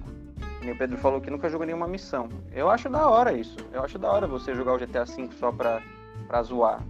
[0.71, 2.27] o Pedro falou que nunca jogou nenhuma missão.
[2.51, 3.57] Eu acho da hora isso.
[3.71, 5.79] Eu acho da hora você jogar o GTA V só pra,
[6.27, 6.81] pra zoar.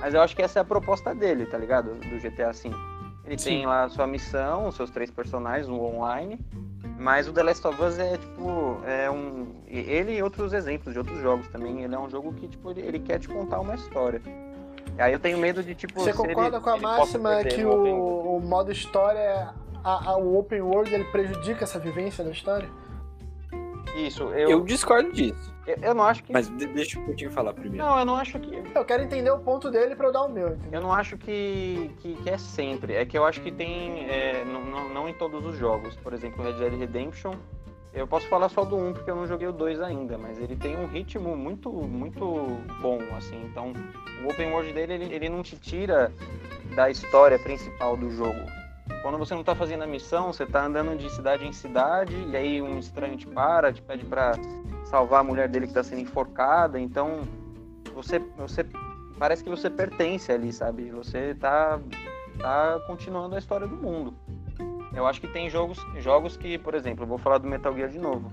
[0.00, 1.94] Mas eu acho que essa é a proposta dele, tá ligado?
[1.94, 2.70] Do GTA V.
[3.28, 3.50] Ele Sim.
[3.50, 6.40] tem lá a sua missão, os seus três personagens, o online.
[6.98, 8.80] Mas o The Last of Us é tipo.
[8.86, 9.48] É um.
[9.68, 11.82] Ele e outros exemplos de outros jogos também.
[11.82, 14.20] Ele é um jogo que, tipo, ele, quer te contar uma história.
[14.98, 15.94] Aí eu tenho medo de, tipo.
[16.00, 19.50] Você se ele- concorda com a máxima que o, o modo história,
[19.84, 22.68] a- a- o open world, ele prejudica essa vivência da história?
[24.06, 25.52] Isso, Eu eu, discordo disso.
[25.66, 26.32] eu, eu não acho que.
[26.32, 27.84] Mas de- deixa o Coutinho falar primeiro.
[27.84, 28.62] Não, eu não acho que.
[28.74, 30.80] Eu quero entender o ponto dele pra eu dar o meu, entendeu?
[30.80, 32.94] Eu não acho que, que, que é sempre.
[32.94, 34.08] É que eu acho que tem.
[34.08, 35.96] é, não, não, não em todos os jogos.
[35.96, 37.34] Por exemplo, Red Dead Redemption.
[37.92, 40.54] Eu posso falar só do 1 porque eu não joguei o 2 ainda, mas ele
[40.54, 42.20] tem um ritmo muito, muito
[42.80, 43.42] bom, assim.
[43.46, 43.72] Então,
[44.22, 46.12] o open world dele, ele, ele não te tira
[46.76, 48.38] da história principal do jogo.
[49.08, 52.36] Quando você não tá fazendo a missão, você tá andando de cidade em cidade, e
[52.36, 54.32] aí um estranho te para, te pede pra
[54.84, 56.78] salvar a mulher dele que tá sendo enforcada.
[56.78, 57.22] Então,
[57.94, 58.66] você, você
[59.18, 60.90] parece que você pertence ali, sabe?
[60.90, 61.80] Você tá,
[62.38, 64.14] tá continuando a história do mundo.
[64.94, 67.98] Eu acho que tem jogos, jogos que, por exemplo, vou falar do Metal Gear de
[67.98, 68.30] novo.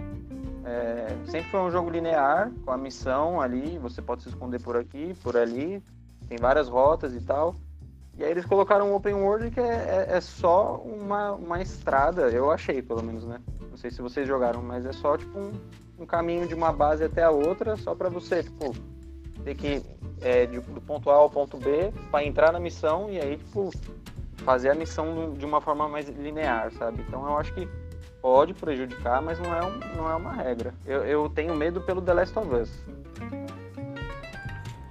[0.66, 4.76] É, sempre foi um jogo linear, com a missão ali, você pode se esconder por
[4.76, 5.82] aqui, por ali,
[6.28, 7.56] tem várias rotas e tal.
[8.18, 12.30] E aí eles colocaram um open world que é, é- é só uma, uma estrada,
[12.30, 13.40] eu achei pelo menos, né?
[13.70, 15.52] Não sei se vocês jogaram, mas é só tipo um,
[16.00, 18.74] um caminho de uma base até a outra, só pra você, tipo,
[19.44, 19.82] ter que
[20.22, 23.70] é, de- do ponto A ao ponto B para entrar na missão e aí, tipo,
[24.38, 27.04] fazer a missão de uma forma mais linear, sabe?
[27.08, 27.68] Então eu acho que
[28.22, 30.74] pode prejudicar, mas não é, um, não é uma regra.
[30.86, 32.72] Eu, eu tenho medo pelo The Last of Us.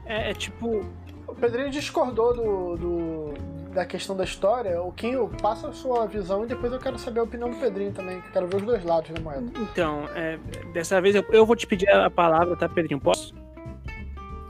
[0.04, 0.84] É, é tipo.
[1.26, 3.34] O Pedrinho discordou do, do-
[3.74, 4.80] da questão da história.
[4.80, 7.92] O Kinho, passa a sua visão e depois eu quero saber a opinião do Pedrinho
[7.92, 9.46] também, que eu quero ver os dois lados da moeda.
[9.58, 10.38] Então, é,
[10.72, 13.00] dessa vez eu, eu vou te pedir a palavra, tá, Pedrinho?
[13.00, 13.34] Posso?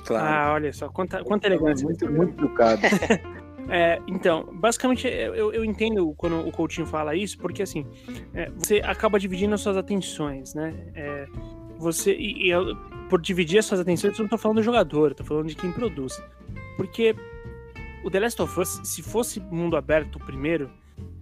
[0.05, 0.27] Claro.
[0.27, 1.87] Ah, olha só, quanta, quanta elegância.
[1.87, 2.83] muito, muito educado.
[3.67, 7.87] É, então, basicamente, eu, eu entendo quando o Coutinho fala isso, porque assim,
[8.35, 10.75] é, você acaba dividindo as suas atenções, né?
[10.95, 11.27] É,
[11.79, 12.77] você, e, e eu-
[13.09, 15.55] por dividir as suas atenções, eu não tô falando do jogador, eu tô falando de
[15.55, 16.23] quem produz.
[16.77, 17.15] Porque
[18.05, 20.71] o The Last of Us, se fosse mundo aberto primeiro,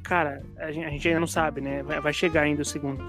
[0.03, 1.83] cara, a gente, ainda não sabe, né?
[1.83, 3.03] Vai, chegar ainda o segundo.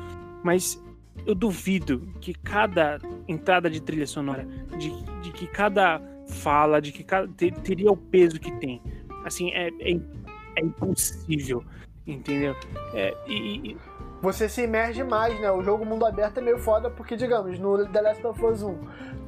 [0.43, 0.82] Mas
[1.25, 4.45] eu duvido que cada entrada de trilha sonora,
[4.77, 8.82] de, de que cada fala, de que cada, te- teria o peso que tem.
[9.25, 9.99] Assim, é, é,
[10.58, 11.63] é impossível,
[12.06, 12.56] entendeu?
[12.93, 13.77] É, e-
[14.21, 15.49] Você se imerge mais, né?
[15.51, 18.77] O jogo mundo aberto é meio foda porque, digamos, no The Last of Us 1,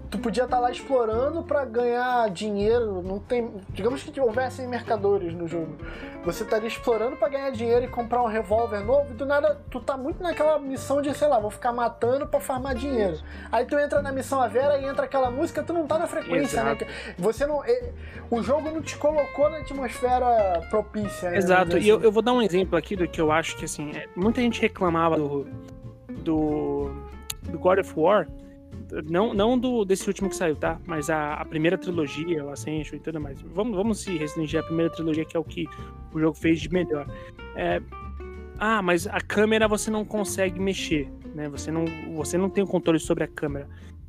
[0.10, 3.02] tu podia estar lá explorando para ganhar dinheiro.
[3.02, 5.76] Não tem, digamos que houvessem mercadores no jogo.
[6.24, 9.12] Você estaria explorando para ganhar dinheiro e comprar um revólver novo.
[9.12, 12.40] E do nada, tu tá muito naquela missão de, sei lá, vou ficar matando para
[12.40, 13.20] farmar dinheiro.
[13.52, 16.08] Aí tu entra na missão a Vera e entra aquela música, tu não tá na
[16.08, 16.86] frequência, Exato.
[16.86, 16.92] né?
[17.18, 17.92] Você não, é,
[18.32, 21.30] o jogo não te colocou na atmosfera propícia.
[21.30, 23.56] né, Exato, e eu, dizer eu vou dar um exemplo aqui do que eu acho
[23.58, 25.46] que, assim, é, muita gente reclamava do,
[26.10, 26.92] do,
[27.44, 28.28] do God of War,
[29.06, 30.80] não, não do, desse último que saiu, tá?
[30.86, 33.42] Mas a, a primeira trilogia, o Ascension e tudo mais.
[33.42, 35.68] Vamos, vamos se restringir à primeira trilogia, que é o que
[36.14, 37.08] o jogo fez de melhor.
[37.56, 37.82] É,
[38.58, 41.50] ah, mas a câmera você não consegue mexer, né?
[41.50, 43.68] Você não, você não tem o controle sobre a câmera.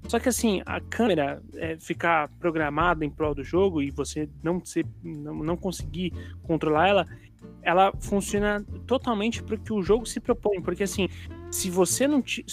[0.08, 4.64] Só que assim, a câmera é, ficar programada em prol do jogo e você não,
[4.64, 6.12] ser, não, não conseguir
[6.44, 7.06] controlar ela,
[7.62, 10.60] ela funciona totalmente para o que o jogo se propõe.
[10.60, 11.08] Porque assim,
[11.50, 12.44] se você não se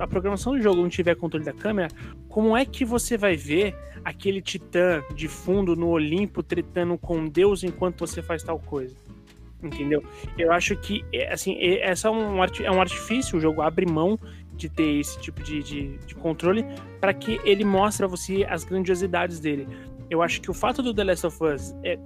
[0.00, 1.88] a programação do jogo não tiver controle da câmera,
[2.28, 7.64] como é que você vai ver aquele titã de fundo no Olimpo tretando com Deus
[7.64, 8.94] enquanto você faz tal coisa?
[9.62, 10.02] Entendeu?
[10.38, 13.84] Eu acho que é, assim, é, essa é um, é um artifício, o jogo abre
[13.84, 14.18] mão
[14.54, 16.64] de ter esse tipo de, de, de controle
[17.00, 19.68] para que ele mostre a você as grandiosidades dele.
[20.08, 21.98] Eu acho que o fato do The Last of Us é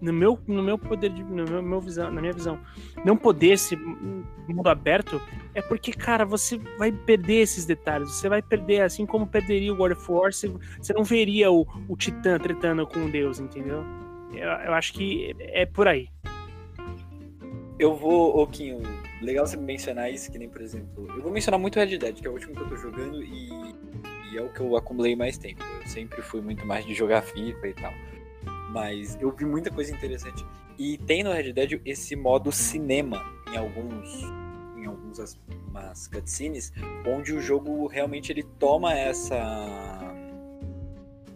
[0.00, 2.58] no meu, no meu poder de, no meu, meu visão, na minha visão,
[3.04, 5.20] não poder esse mundo aberto
[5.54, 8.10] é porque, cara, você vai perder esses detalhes.
[8.10, 10.48] Você vai perder, assim como perderia o God of War, você,
[10.80, 13.84] você não veria o, o Titã tretando com Deus, entendeu?
[14.32, 16.08] Eu, eu acho que é por aí.
[17.78, 18.82] Eu vou, Oquinho,
[19.22, 22.26] legal você mencionar isso, que nem, por exemplo, eu vou mencionar muito Red Dead, que
[22.26, 23.50] é o último que eu tô jogando e,
[24.32, 25.62] e é o que eu acumulei mais tempo.
[25.80, 27.92] Eu sempre fui muito mais de jogar FIFA e tal.
[28.68, 30.44] Mas eu vi muita coisa interessante.
[30.78, 34.22] E tem no Red Dead esse modo cinema em alguns
[34.76, 36.72] em algumas umas cutscenes,
[37.06, 39.36] onde o jogo realmente ele toma essa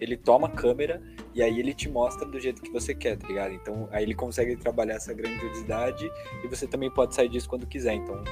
[0.01, 1.01] ele toma a câmera
[1.33, 3.55] e aí ele te mostra do jeito que você quer, tá ligado?
[3.55, 6.11] Então aí ele consegue trabalhar essa grandiosidade
[6.45, 7.95] e você também pode sair disso quando quiser.
[7.95, 8.23] Então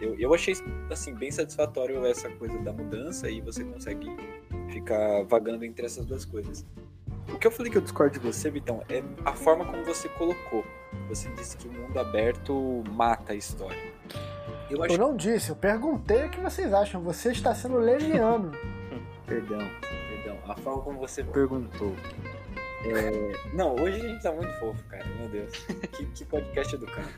[0.00, 0.54] eu, eu achei
[0.90, 4.08] assim bem satisfatório essa coisa da mudança e você consegue
[4.70, 6.66] ficar vagando entre essas duas coisas.
[7.32, 10.08] O que eu falei que eu discordo de você, Vitão, é a forma como você
[10.10, 10.64] colocou.
[11.08, 13.92] Você disse que o mundo aberto mata a história.
[14.70, 17.02] Eu acho Eu não disse, eu perguntei o que vocês acham.
[17.02, 18.52] Você está sendo leviano.
[19.26, 20.38] Perdão, perdão.
[20.46, 21.96] A forma como você perguntou.
[22.84, 25.04] É, Não, hoje a gente tá muito fofo, cara.
[25.18, 25.52] Meu Deus.
[25.96, 27.08] Que, que podcast educado.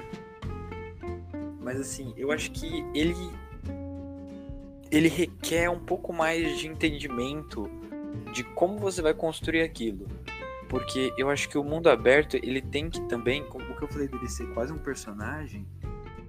[1.61, 3.15] Mas assim, eu acho que ele.
[4.91, 7.71] Ele requer um pouco mais de entendimento
[8.33, 10.07] de como você vai construir aquilo.
[10.69, 13.89] Porque eu acho que o mundo aberto, ele tem que também, como o que eu
[13.89, 15.67] falei dele ser quase um personagem,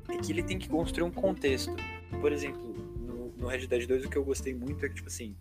[0.07, 1.75] é que ele tem que construir um contexto.
[2.21, 5.07] Por exemplo, no, no Red Dead 2 o que eu gostei muito é que, tipo
[5.07, 5.35] assim,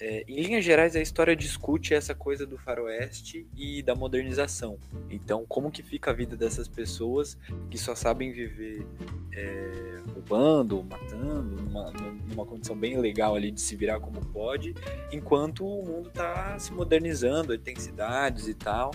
[0.00, 4.78] é, em linhas gerais, a história discute essa coisa do faroeste e da modernização.
[5.08, 7.38] Então, como que fica a vida dessas pessoas
[7.70, 8.86] que só sabem viver
[9.32, 11.92] é, roubando, matando, numa,
[12.28, 14.74] numa condição bem legal ali de se virar como pode,
[15.12, 18.90] enquanto o mundo está se modernizando, tem cidades e tal.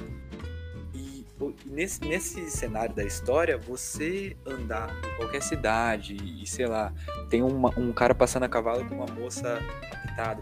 [1.66, 6.94] Nesse, nesse cenário da história, você andar por qualquer cidade e, sei lá,
[7.30, 9.58] tem uma- um cara passando a cavalo com uma moça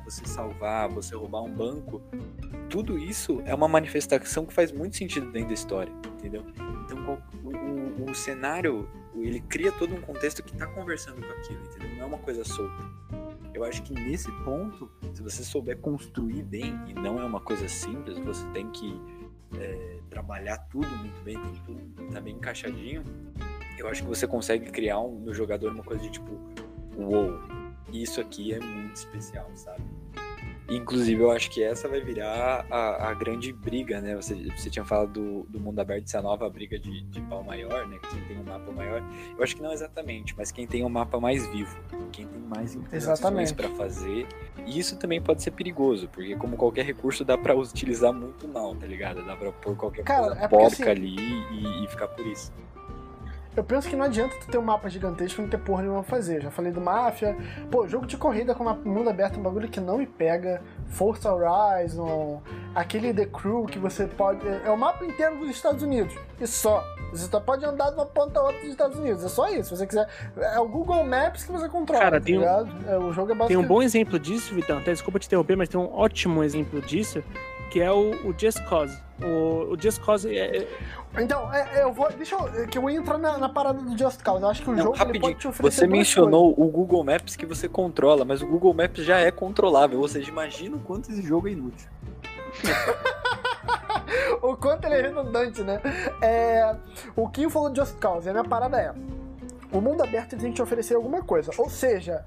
[0.03, 2.01] você salvar, você roubar um banco,
[2.69, 6.43] tudo isso é uma manifestação que faz muito sentido dentro da história, entendeu?
[6.85, 7.49] Então o,
[8.03, 11.95] o- o cenário, ele cria todo um contexto que tá conversando com aquilo, entendeu?
[11.97, 12.83] Não é uma coisa solta.
[13.53, 17.67] Eu acho que nesse ponto, se você souber construir bem, e não é uma coisa
[17.67, 18.99] simples, você tem que
[19.57, 23.03] é, trabalhar tudo muito bem, tem que tudo tá bem encaixadinho,
[23.77, 26.31] eu acho que você consegue criar um- no jogador uma coisa de tipo,
[26.97, 27.39] uou,
[27.93, 29.84] isso aqui é muito especial, sabe?
[30.69, 34.15] Inclusive, eu acho que essa vai virar a, a grande briga, né?
[34.17, 37.41] Você, você tinha falado do, do mundo aberto ser a nova briga de, de pau
[37.41, 37.97] maior, né?
[38.10, 39.02] Quem tem um mapa maior.
[39.38, 41.73] Eu acho que não exatamente, mas quem tem um mapa mais vivo,
[42.12, 44.28] quem tem mais interações para fazer.
[44.65, 48.76] E isso também pode ser perigoso, porque como qualquer recurso dá pra utilizar muito mal,
[48.76, 49.26] tá ligado?
[49.26, 52.52] Dá pra pôr qualquer Cara, coisa é porca assim, ali e, e ficar por isso.
[53.58, 56.04] Eu penso que não adianta tu ter um mapa gigantesco e não ter porra nenhuma
[56.04, 56.43] pra fazer.
[56.43, 57.36] Já falei do Máfia.
[57.72, 60.62] Pô, jogo de corrida com mundo aberto é um bagulho que não me pega.
[60.86, 62.39] Forza Horizon,
[62.76, 64.48] aquele The Crew que você pode.
[64.48, 66.15] É o mapa inteiro dos Estados Unidos.
[66.39, 66.84] E só.
[67.12, 69.24] Você só pode andar de uma ponta a outra dos Estados Unidos.
[69.24, 69.70] É só isso.
[69.70, 70.08] Se você quiser.
[70.38, 71.99] É o Google Maps que você controla.
[72.03, 72.70] Cara, tá tem um- ligado?
[72.88, 73.68] É, o jogo é Tem um basicamente.
[73.68, 74.78] bom exemplo disso, Vitão.
[74.78, 77.24] Até desculpa te interromper, mas tem um ótimo exemplo disso.
[77.72, 78.97] que é o, o Just Cause.
[79.22, 80.68] O, o Just Cause é, é
[81.20, 82.07] Então, é, é, eu vou.
[82.11, 82.68] Deixa eu.
[82.68, 84.43] Que eu vou entrar na, na parada do Just Cause.
[84.43, 85.22] Eu acho que o Não, jogo ele rapidinho.
[85.22, 85.80] pode te oferecer.
[85.82, 89.99] Você mencionou o Google Maps que você controla, mas o Google Maps já é controlável.
[89.99, 91.88] Ou seja, imagina o quanto esse jogo é inútil.
[92.61, 92.78] coisas.
[94.41, 95.82] O quanto ele é redundante, né?
[96.22, 96.76] É,
[97.15, 98.30] o Kim falou de Just Cause.
[98.30, 98.93] A minha parada é.
[99.72, 101.51] O mundo aberto tem que te oferecer alguma coisa.
[101.57, 102.24] Ou seja.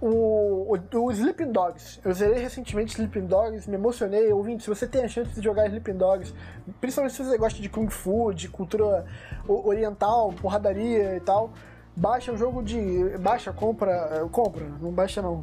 [0.00, 2.00] O, o, o Sleeping Dogs.
[2.04, 4.32] Eu zerei recentemente Sleeping Dogs, me emocionei.
[4.32, 6.34] Ouvindo, se você tem a chance de jogar Sleeping Dogs,
[6.80, 9.06] principalmente se você gosta de Kung Fu, de cultura
[9.48, 11.50] oriental, porradaria e tal,
[11.94, 13.16] baixa um jogo de.
[13.18, 14.26] Baixa, compra.
[14.30, 15.42] Compra, não baixa não.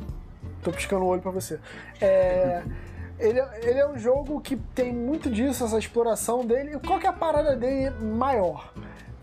[0.61, 1.59] Tô piscando o olho pra você.
[1.99, 2.63] É.
[3.19, 6.79] Ele, ele é um jogo que tem muito disso, essa exploração dele.
[6.79, 8.73] Qual que é a parada dele maior?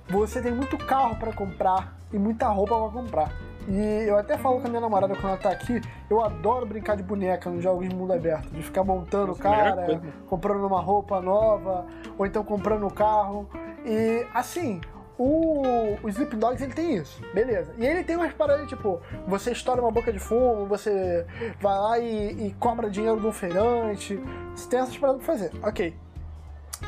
[0.09, 3.50] Você tem muito carro pra comprar e muita roupa pra comprar.
[3.69, 6.97] E eu até falo com a minha namorada quando ela tá aqui, eu adoro brincar
[6.97, 10.81] de boneca nos jogos de mundo aberto, de ficar montando o melhor cara, comprando uma
[10.81, 11.87] roupa nova,
[12.19, 13.49] ou então comprando um carro.
[13.85, 14.81] E assim,
[15.19, 15.63] o,
[16.03, 17.75] o Sleep Dogs ele tem isso, beleza.
[17.77, 21.27] E ele tem umas paradas tipo, você estoura uma boca de fumo, você
[21.61, 24.19] vai lá e, e cobra dinheiro do feirante.
[24.55, 25.95] Você tem essas paradas pra fazer, ok.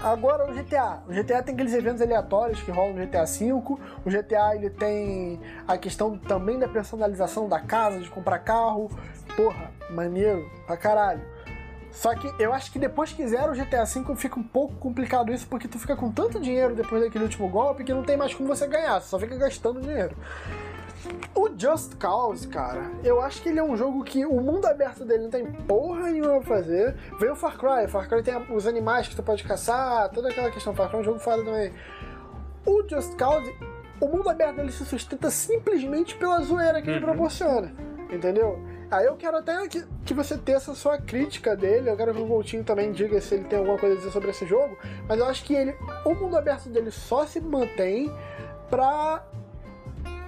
[0.01, 1.03] Agora o GTA.
[1.09, 3.53] O GTA tem aqueles eventos aleatórios que rolam no GTA V.
[3.53, 8.91] O GTA ele tem a questão também da personalização da casa, de comprar carro.
[9.37, 11.23] Porra, maneiro pra caralho.
[11.93, 15.33] Só que eu acho que depois que zera o GTA V fica um pouco complicado
[15.33, 18.35] isso, porque tu fica com tanto dinheiro depois daquele último golpe que não tem mais
[18.35, 20.17] como você ganhar, você só fica gastando dinheiro.
[21.35, 25.05] O Just Cause, cara, eu acho que ele é um jogo que o mundo aberto
[25.05, 26.95] dele não tem porra nenhuma pra fazer.
[27.19, 30.51] Veio o Far Cry, Far Cry tem os animais que tu pode caçar, toda aquela
[30.51, 30.75] questão.
[30.75, 31.73] Far Cry é um jogo foda também.
[32.65, 33.53] O Just Cause,
[34.01, 37.05] o mundo aberto dele se sustenta simplesmente pela zoeira que ele Uhum.
[37.07, 37.73] proporciona,
[38.11, 38.59] entendeu?
[38.91, 42.21] Aí eu quero até que, que você teça a sua crítica dele, eu quero que
[42.21, 44.77] o Voltinho também diga se ele tem alguma coisa a dizer sobre esse jogo,
[45.09, 45.75] mas eu acho que ele,
[46.05, 48.13] o mundo aberto dele só se mantém
[48.69, 49.25] pra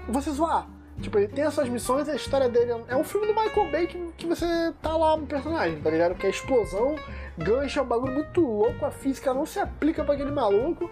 [0.09, 0.67] você zoar.
[1.01, 3.71] Tipo, ele tem as suas missões, a história dele é- é um filme do Michael
[3.71, 4.47] Bay que, que você
[4.81, 6.13] tá lá no personagem, tá ligado?
[6.13, 6.95] Porque a explosão,
[7.37, 10.89] gancha, é um bagulho muito louco, a física não se aplica pra aquele maluco.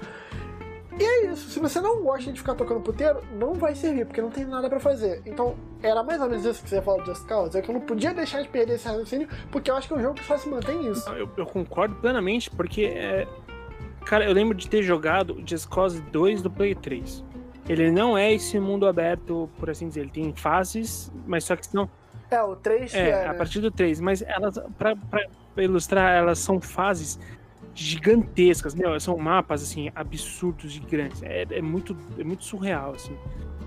[0.99, 4.21] E é isso, se você não gosta de ficar tocando puteiro, não vai servir, porque
[4.21, 5.23] não tem nada pra fazer.
[5.25, 7.71] Então, era mais ou menos isso que você ia falar do Just Cause, é que
[7.71, 10.15] eu não podia deixar de perder esse raciocínio, porque eu acho que é um jogo
[10.17, 11.09] que só se mantém nisso.
[11.11, 13.27] Eu, eu concordo plenamente, porque, é,
[14.05, 17.25] cara, eu lembro de ter jogado Just Cause 2 do Play 3.
[17.69, 20.01] Ele não é esse mundo aberto, por assim dizer.
[20.01, 21.89] Ele tem fases, mas só que não.
[22.31, 24.01] É, o 3 que É, é, a partir do 3.
[24.01, 25.23] Mas elas, pra, pra
[25.63, 27.19] ilustrar, elas são fases
[27.75, 31.23] gigantescas, meu, são mapas, assim, absurdos de grandes.
[31.23, 33.17] É, é muito, é muito surreal, assim.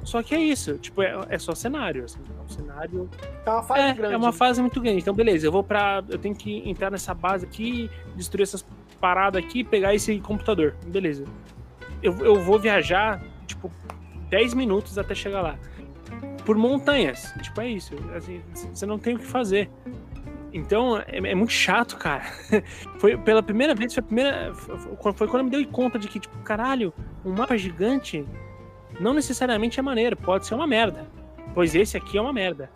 [0.04, 2.20] Só que é isso, tipo, é, é só cenário, assim.
[2.38, 3.10] É um cenário
[3.44, 4.14] É uma fase é, grande.
[4.14, 5.00] é uma fase muito grande.
[5.00, 6.04] Então, beleza, eu vou pra.
[6.08, 8.64] Eu tenho que entrar nessa base aqui, destruir essas
[9.00, 10.76] paradas aqui, pegar esse computador.
[10.86, 11.26] Beleza.
[12.04, 13.20] Eu, eu vou viajar,
[13.70, 13.96] tipo,
[14.30, 15.60] 10 minutos até chegar lá.
[16.46, 17.34] Por montanhas.
[17.42, 17.96] Tipo, é isso.
[18.16, 18.42] Assim,
[18.74, 19.70] você não tem o que fazer.
[20.54, 22.24] Então, é, é muito chato, cara.
[23.00, 24.54] Foi pela primeira vez, foi primeira.
[24.54, 26.94] Foi quando eu me dei conta de que, tipo, caralho,
[27.26, 28.26] um mapa gigante
[29.00, 31.06] não necessariamente é maneiro, pode ser uma merda.
[31.54, 32.70] Pois esse aqui é uma merda,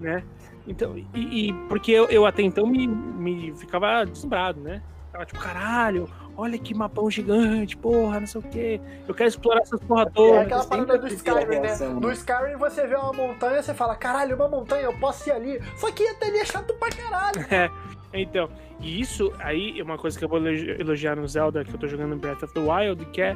[0.00, 0.22] né?
[0.66, 4.82] Então, e, e porque eu, eu até então me, me ficava deslumbrado, né?
[5.06, 8.80] Ficava tipo, caralho, olha que mapão gigante, porra, não sei o quê.
[9.06, 10.40] Eu quero explorar essas porra É toda.
[10.42, 11.88] aquela sempre parada do aquela Skyrim, né?
[12.00, 12.12] No?
[12.12, 15.60] Skyrim você vê uma montanha, você fala, caralho, uma montanha, eu posso ir ali.
[15.76, 17.44] Só que até ali é chato pra caralho.
[18.14, 21.64] É, então, e isso aí é uma coisa que eu vou elogi- elogiar no Zelda,
[21.64, 23.34] que eu tô jogando Breath of the Wild, que é,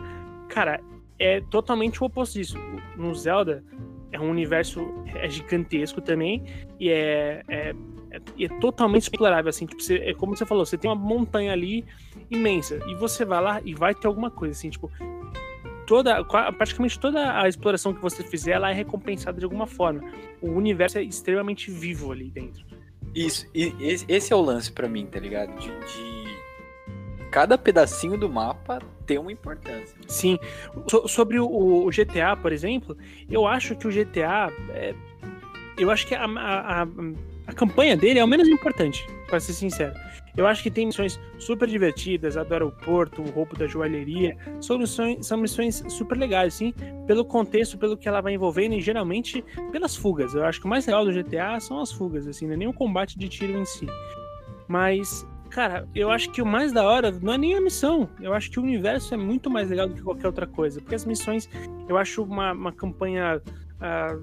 [0.48, 0.80] cara,
[1.18, 2.56] é totalmente o oposto disso.
[2.96, 3.64] No Zelda,
[4.12, 6.44] é um universo é gigantesco também,
[6.78, 7.74] e é, é,
[8.10, 11.52] é, é totalmente explorável, assim, tipo, você, é como você falou, você tem uma montanha
[11.52, 11.84] ali
[12.30, 14.90] imensa, e você vai lá e vai ter alguma coisa, assim, tipo,
[15.86, 20.02] toda, praticamente toda a exploração que você fizer, ela é recompensada de alguma forma.
[20.40, 22.62] O universo é extremamente vivo ali dentro.
[23.14, 23.74] Isso, e
[24.06, 25.58] esse, é o lance pra mim, tá ligado?
[25.58, 26.38] De, de
[27.30, 29.96] cada pedacinho do mapa ter uma importância.
[30.06, 30.38] Sim.
[30.88, 32.96] So- sobre o, o GTA, por exemplo,
[33.30, 34.52] eu acho que o GTA.
[34.70, 34.94] é,
[35.78, 36.86] eu acho que a, a, a,
[37.48, 39.94] a campanha dele é o menos importante, pra ser sincero.
[40.36, 44.36] Eu acho que tem missões super divertidas, a do aeroporto, o roubo da joalheria.
[44.60, 46.74] São missões, são missões super legais, sim,
[47.06, 49.42] pelo contexto, pelo que ela vai envolvendo e geralmente
[49.72, 50.34] pelas fugas.
[50.34, 52.68] Eu acho que o mais legal do GTA são as fugas, assim, não é nem
[52.68, 53.86] o combate de tiro em si.
[54.68, 58.10] Mas, cara, eu acho que o mais da hora não é nem a missão.
[58.20, 60.82] Eu acho que o universo é muito mais legal do que qualquer outra coisa.
[60.82, 61.48] Porque as missões,
[61.88, 63.40] eu acho uma, uma campanha
[63.80, 64.18] ah,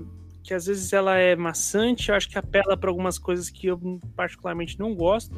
[0.45, 3.79] que às vezes ela é maçante, eu acho que apela para algumas coisas que eu
[4.15, 5.35] particularmente não gosto.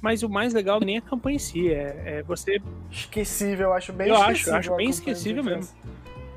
[0.00, 2.60] Mas o mais legal nem é a campanha em si, é, é você.
[2.90, 4.52] Esquecível, eu acho bem Eu acho, esquecível.
[4.52, 5.68] eu acho a bem esquecível mesmo.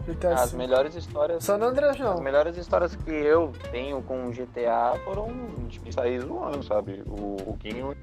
[0.06, 0.58] GTA As V.
[0.58, 1.44] melhores histórias.
[1.44, 2.22] San Andreas As não.
[2.22, 5.30] melhores histórias que eu tenho com GTA foram
[5.68, 7.04] de sair zoando, sabe?
[7.06, 7.96] O, o Guinho,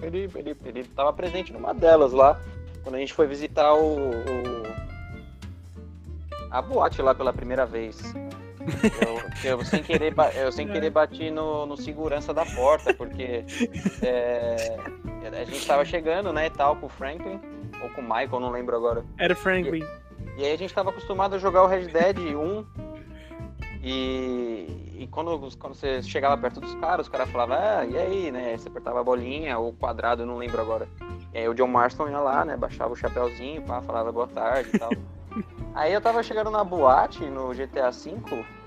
[0.00, 2.40] ele, ele, ele tava presente numa delas lá,
[2.82, 4.62] quando a gente foi visitar o, o-
[6.50, 8.00] a boate lá pela primeira vez.
[9.44, 13.44] Eu, eu sem querer, eu sem querer bati no, no segurança da porta, porque
[14.02, 14.78] é,
[15.40, 17.40] a gente tava chegando, né, e tal, com o Franklin,
[17.82, 19.04] ou com o Michael, não lembro agora.
[19.18, 19.84] Era Franklin.
[20.36, 22.64] E aí a gente tava acostumado a jogar o Red Dead 1
[23.82, 28.30] e, e quando, quando você chegava perto dos caras, os caras falavam, ah, e aí,
[28.30, 28.56] né?
[28.56, 30.88] Você apertava a bolinha ou quadrado, eu não lembro agora.
[31.32, 32.56] E aí o John Marston ia lá, né?
[32.56, 34.90] Baixava o chapéuzinho, pá, falava boa tarde e tal.
[35.74, 38.16] aí eu tava chegando na boate no GTA V,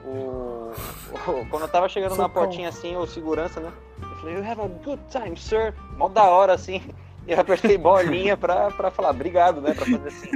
[0.06, 3.72] o, o- quando eu tava chegando na portinha assim, o segurança, né?
[4.02, 5.74] Eu falei, you have a good time, sir.
[5.98, 6.82] Mó da hora, assim.
[7.26, 9.74] E eu apertei bolinha pra, pra falar obrigado, né?
[9.74, 10.32] Pra fazer assim.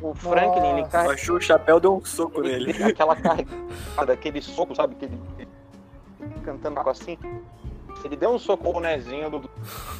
[0.00, 0.90] O Franklin, ele Nossa.
[0.90, 2.70] carrega Baixou o chapéu, deu um soco nele.
[2.84, 4.94] aquela carregada, aquele soco, sabe?
[4.96, 5.20] Que ele
[6.44, 7.18] cantando algo assim.
[8.04, 9.50] Ele deu um soco no bonezinho do, do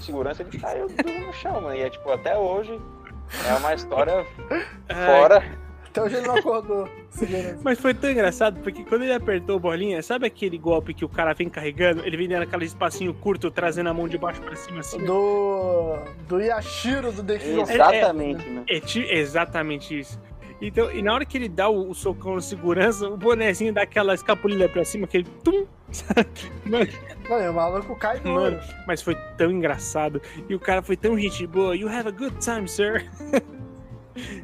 [0.02, 1.74] segurança, ele caiu no chão, mano.
[1.74, 2.78] E é tipo, até hoje
[3.48, 4.24] é uma história
[4.88, 5.42] fora.
[5.86, 6.88] Até hoje ele não acordou.
[7.10, 7.58] Segurança.
[7.62, 11.08] Mas foi tão engraçado, porque quando ele apertou a bolinha, sabe aquele golpe que o
[11.08, 12.04] cara vem carregando?
[12.04, 14.98] Ele vem dando aquele espacinho curto, trazendo a mão de baixo pra cima assim?
[14.98, 15.96] Do.
[16.28, 18.64] Do Yashiro do The King Exatamente, né?
[18.68, 20.20] É ti- exatamente isso.
[20.60, 23.82] Então, e na hora que ele dá o, o socão no segurança, o bonezinho dá
[23.82, 25.66] aquela escapulilha pra cima, aquele tum.
[26.66, 26.88] Mano,
[27.28, 30.20] Não, o maluco cai no Mano, mas foi tão engraçado.
[30.48, 31.74] E o cara foi tão gente boa.
[31.76, 33.10] You have a good time, sir.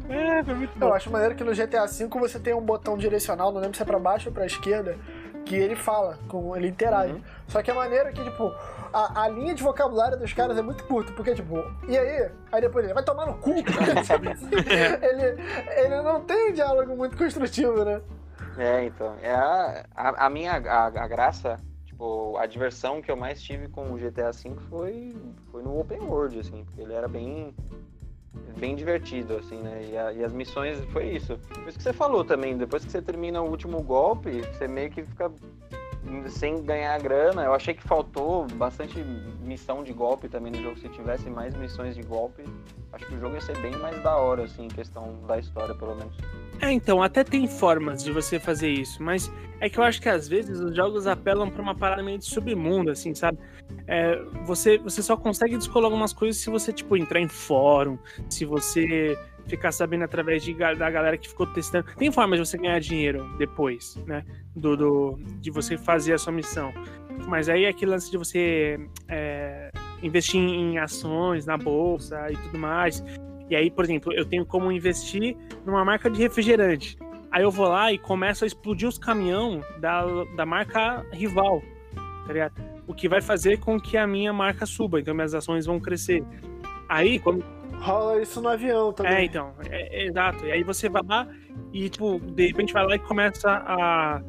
[0.08, 0.94] é, foi muito Eu bom.
[0.94, 3.86] acho maneiro que no GTA V você tem um botão direcional, não lembro se é
[3.86, 4.96] pra baixo ou pra esquerda,
[5.44, 7.12] que ele fala, com ele interage.
[7.12, 7.22] Uhum.
[7.48, 8.52] Só que é maneiro que, tipo,
[8.92, 12.30] a, a linha de vocabulário dos caras é muito curta, porque, tipo, e aí?
[12.50, 13.50] Aí depois ele vai tomar no cu.
[15.02, 15.42] ele,
[15.76, 18.00] ele não tem um diálogo muito construtivo, né?
[18.58, 19.14] É, então.
[19.22, 21.56] É a, a, a minha a, a graça,
[22.00, 25.14] tipo, a diversão que eu mais tive com o GTA V foi,
[25.52, 27.54] foi no Open World, assim, porque ele era bem
[28.58, 29.88] bem divertido, assim, né?
[29.90, 31.36] E, a- e as missões foi isso.
[31.38, 34.90] Por isso que você falou também, depois que você termina o último golpe, você meio
[34.90, 35.30] que fica
[36.28, 37.42] sem ganhar grana.
[37.44, 38.98] Eu achei que faltou bastante
[39.42, 40.78] missão de golpe também no jogo.
[40.78, 42.44] Se tivesse mais missões de golpe,
[42.92, 45.74] acho que o jogo ia ser bem mais da hora, assim, em questão da história,
[45.74, 46.14] pelo menos.
[46.60, 50.08] É, então, até tem formas de você fazer isso, mas é que eu acho que
[50.08, 53.38] às vezes os jogos apelam pra uma parada meio de submundo, assim, sabe?
[53.86, 57.98] É, você, você só consegue descolar algumas coisas se você, tipo, entrar em fórum,
[58.28, 61.86] se você ficar sabendo através de, da galera que ficou testando.
[61.96, 64.24] Tem formas de você ganhar dinheiro depois, né?
[64.54, 66.72] Do, do- de você fazer a sua missão.
[67.26, 69.70] Mas aí é aquele lance de você é,
[70.02, 73.02] investir em ações na bolsa e tudo mais.
[73.50, 75.36] E aí, por exemplo, eu tenho como investir
[75.66, 76.96] numa marca de refrigerante.
[77.32, 80.04] Aí eu vou lá e começo a explodir os caminhão da,
[80.36, 81.60] da marca rival,
[82.26, 82.54] tá ligado?
[82.86, 86.24] O que vai fazer com que a minha marca suba, então minhas ações vão crescer.
[86.88, 87.44] Aí, quando.
[87.80, 89.12] Rola isso no avião também.
[89.12, 90.44] É, então, é, é, exato.
[90.44, 91.26] E aí você vai lá
[91.72, 94.20] e, tipo, de repente vai lá e começa a,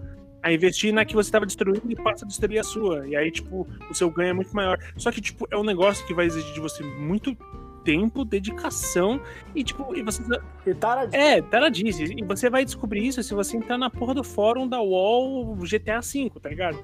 [0.42, 3.08] a investir na que você estava destruindo e passa a destruir a sua.
[3.08, 4.80] E aí, tipo, o seu ganho é muito maior.
[4.96, 7.36] Só que, tipo, é um negócio que vai exigir de você muito
[7.84, 9.22] tempo, dedicação
[9.56, 10.24] e, tipo, e você
[10.66, 12.00] E Tara é, diz.
[12.00, 16.00] E você vai descobrir isso se você entrar na porra do fórum da UOL GTA
[16.02, 16.80] V, tá ligado?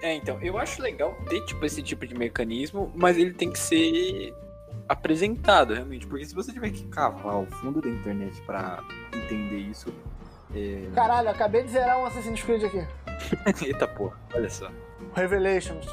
[0.00, 3.58] É, então, eu acho legal ter, tipo, esse tipo de mecanismo, mas ele tem que
[3.58, 4.32] ser
[4.88, 6.06] apresentado, realmente.
[6.06, 9.92] Porque se você tiver que cavar o fundo da internet pra entender isso...
[10.54, 10.88] É...
[10.94, 12.86] Caralho, acabei de zerar um Assassin's Creed aqui.
[13.66, 14.70] Eita porra, olha só.
[15.14, 15.86] Revelations.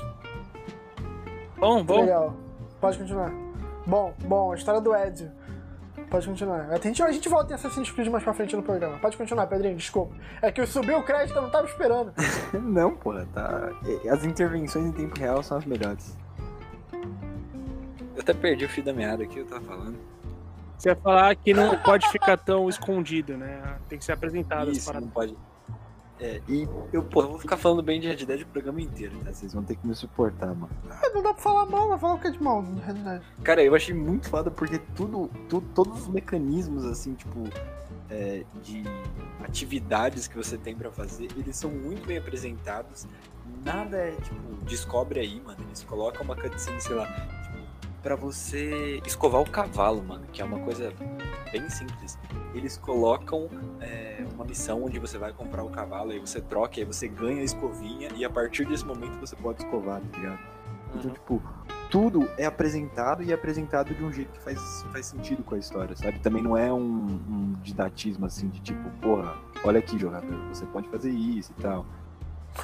[1.58, 2.02] Bom, bom.
[2.02, 2.36] Legal.
[2.80, 3.32] Pode continuar.
[3.86, 5.32] Bom, bom, a história do Ezio.
[6.10, 6.70] Pode continuar.
[6.70, 8.98] A gente, a gente volta em Assassin's Creed mais pra frente no programa.
[9.00, 10.16] Pode continuar, Pedrinho, desculpa.
[10.42, 12.14] É que eu subi o crédito, eu não tava esperando.
[12.54, 13.72] Não, porra, tá...
[14.12, 16.16] As intervenções em tempo real são as melhores.
[16.94, 19.98] Eu até perdi o fio da meada aqui, eu tava falando.
[20.78, 23.78] Você vai falar que não pode ficar tão escondido, né?
[23.88, 25.08] Tem que ser apresentado as Isso, paradas.
[25.08, 25.36] não pode.
[26.20, 29.14] É, e eu, pô, eu vou ficar falando bem de Red Dead o programa inteiro,
[29.24, 29.34] tá?
[29.34, 30.70] Vocês vão ter que me suportar, mano.
[30.90, 33.26] Ah, Não dá pra falar mal, vai falar o que é de mal, na realidade.
[33.44, 37.44] Cara, eu achei muito foda porque tudo, tu- todos os mecanismos, assim, tipo,
[38.10, 38.84] é, de
[39.44, 43.06] atividades que você tem pra fazer, eles são muito bem apresentados.
[43.64, 44.36] Nada é, tipo,
[44.66, 45.58] descobre aí, mano.
[45.68, 47.58] Eles colocam uma cutscene, sei lá, tipo,
[48.02, 50.94] pra você escovar o cavalo, mano, que é uma coisa
[51.58, 52.18] bem simples.
[52.54, 53.50] Eles colocam
[53.80, 57.42] é, uma missão onde você vai comprar o cavalo, aí você troca, aí você ganha
[57.42, 60.40] a escovinha, e a partir desse momento você pode escovar, tá ligado?
[60.90, 61.14] Então, Uhum.
[61.14, 61.44] tipo,
[61.90, 65.58] tudo é apresentado e é apresentado de um jeito que faz, faz sentido com a
[65.58, 66.20] história, sabe?
[66.20, 70.88] Também não é um, um didatismo assim de tipo, porra, olha aqui, jogador, você pode
[70.90, 71.86] fazer isso e tal.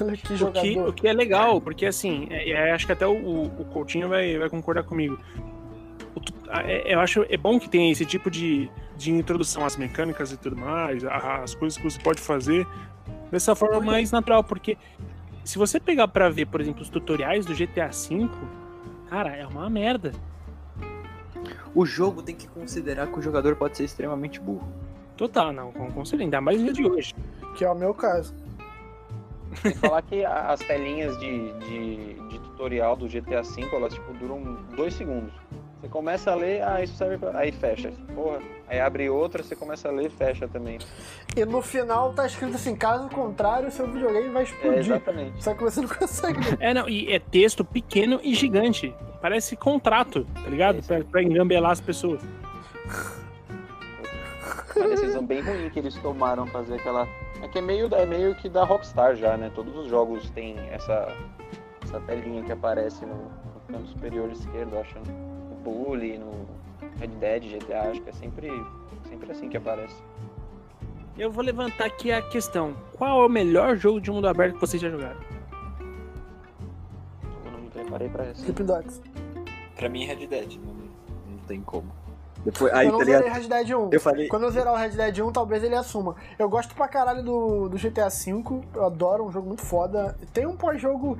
[0.00, 3.06] Olha que O que, o que é legal, porque assim, é, é, acho que até
[3.06, 5.18] o, o Coutinho vai, vai concordar comigo.
[6.48, 10.36] É- eu acho é bom que tenha esse tipo de, de introdução às mecânicas e
[10.36, 12.66] tudo mais, as coisas que você pode fazer
[13.30, 14.76] dessa forma mais natural, porque
[15.44, 18.28] se você pegar pra ver, por exemplo, os tutoriais do GTA V,
[19.08, 20.12] cara, é uma merda.
[21.74, 24.68] O jogo tem que considerar que o jogador pode ser extremamente burro.
[25.16, 27.14] Total, não, com, com certeza, ainda mais no dia de hoje.
[27.56, 28.34] Que é o meu caso.
[29.62, 34.56] Sem falar que as telinhas de, de, de tutorial do GTA V, elas tipo, duram
[34.76, 35.32] dois segundos.
[35.82, 37.36] Você começa a ler, ah, isso serve pra...
[37.36, 37.92] Aí fecha.
[38.14, 38.38] Porra.
[38.68, 40.78] Aí abre outra, você começa a ler e fecha também.
[41.36, 44.78] E no final tá escrito assim: caso contrário, seu videogame vai É, explodir.
[44.78, 45.42] exatamente.
[45.42, 46.56] Só que você não consegue ler.
[46.60, 48.94] É, não, e é texto pequeno e gigante.
[49.20, 50.78] Parece contrato, tá ligado?
[50.78, 50.82] É.
[50.82, 52.22] Pra, pra engambelar as pessoas.
[54.76, 57.06] Uma decisão bem ruim que eles tomaram fazer aquela.
[57.42, 59.50] É que é meio, é meio que da Rockstar já, né?
[59.52, 61.12] Todos os jogos têm essa,
[61.82, 64.94] essa telinha que aparece no, no canto superior esquerdo, acho.
[65.64, 66.46] No Bully, no
[66.98, 68.50] Red Dead, GTA, acho que é sempre,
[69.08, 69.94] sempre assim que aparece.
[71.16, 74.60] Eu vou levantar aqui a questão: qual é o melhor jogo de mundo aberto que
[74.60, 75.20] vocês já jogaram?
[77.44, 78.40] Eu não me preparei pra isso.
[78.40, 79.02] Sleeping Dogs.
[79.76, 81.92] Pra mim, Red Dead, não, não tem como.
[82.44, 83.90] Depois, aí, eu não tá zerei Red Dead 1.
[83.92, 86.16] Eu falei, Quando eu zerar o Red Dead 1, talvez ele assuma.
[86.36, 88.42] Eu gosto pra caralho do, do GTA V,
[88.74, 90.16] eu adoro, um jogo muito foda.
[90.32, 91.16] Tem um pós-jogo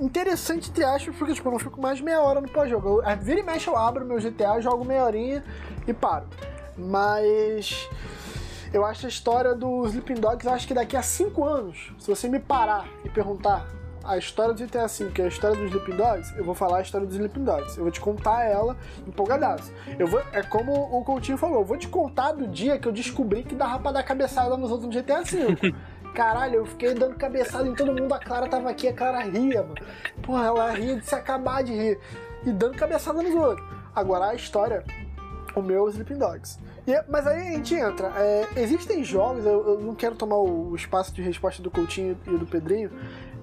[0.00, 3.02] interessante, entre aspas, porque tipo, eu não fico mais meia hora no pós-jogo.
[3.02, 5.44] Eu, vira e mexe, eu abro meu GTA, jogo meia horinha
[5.86, 6.26] e paro.
[6.76, 7.88] Mas
[8.72, 12.28] eu acho a história do Sleeping Dogs, acho que daqui a 5 anos, se você
[12.28, 13.68] me parar e perguntar
[14.04, 16.78] a história do GTA V, que é a história dos Sleeping Dogs, eu vou falar
[16.78, 17.76] a história dos Sleeping Dogs.
[17.76, 18.76] Eu vou te contar ela
[19.06, 19.72] empolgadaço.
[19.98, 22.92] Eu vou, é como o Coutinho falou, eu vou te contar do dia que eu
[22.92, 25.74] descobri que dava pra dar cabeçada nos outros no GTA V.
[26.14, 29.62] Caralho, eu fiquei dando cabeçada em todo mundo, a Clara tava aqui, a Clara ria,
[29.62, 29.74] mano.
[30.22, 31.98] Porra, ela ria de se acabar de rir.
[32.46, 33.66] E dando cabeçada nos outros.
[33.94, 34.84] Agora a história,
[35.56, 36.58] o meu é o Sleeping Dogs.
[36.86, 38.12] E- mas aí a gente entra.
[38.16, 42.36] é, existem jogos, eu, eu não quero tomar o, espaço de resposta do Coutinho e
[42.36, 42.90] do Pedrinho,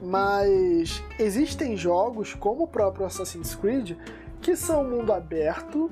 [0.02, 3.98] mas existem jogos, como o próprio Assassin's Creed,
[4.40, 5.92] que são mundo aberto,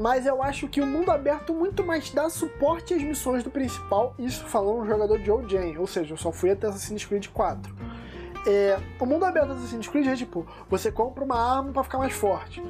[0.00, 4.14] mas eu acho que o mundo aberto muito mais dá suporte às missões do principal,
[4.18, 7.28] isso falando um jogador de Old Jane, ou seja, eu só fui até Assassin's Creed
[7.28, 7.74] 4.
[8.46, 11.98] É, o mundo aberto do Assassin's Creed é tipo, você compra uma arma pra ficar
[11.98, 12.62] mais forte.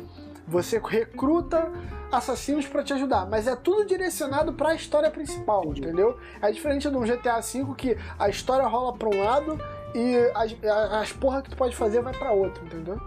[0.49, 1.71] Você recruta
[2.11, 5.81] assassinos pra te ajudar, mas é tudo direcionado pra história principal, Entendi.
[5.81, 6.19] entendeu?
[6.41, 9.59] É diferente de um GTA V que a história rola pra um lado
[9.95, 10.57] e as,
[10.93, 13.01] as porra que tu pode fazer vai pra outro, entendeu?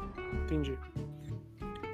[0.43, 0.77] Entendi.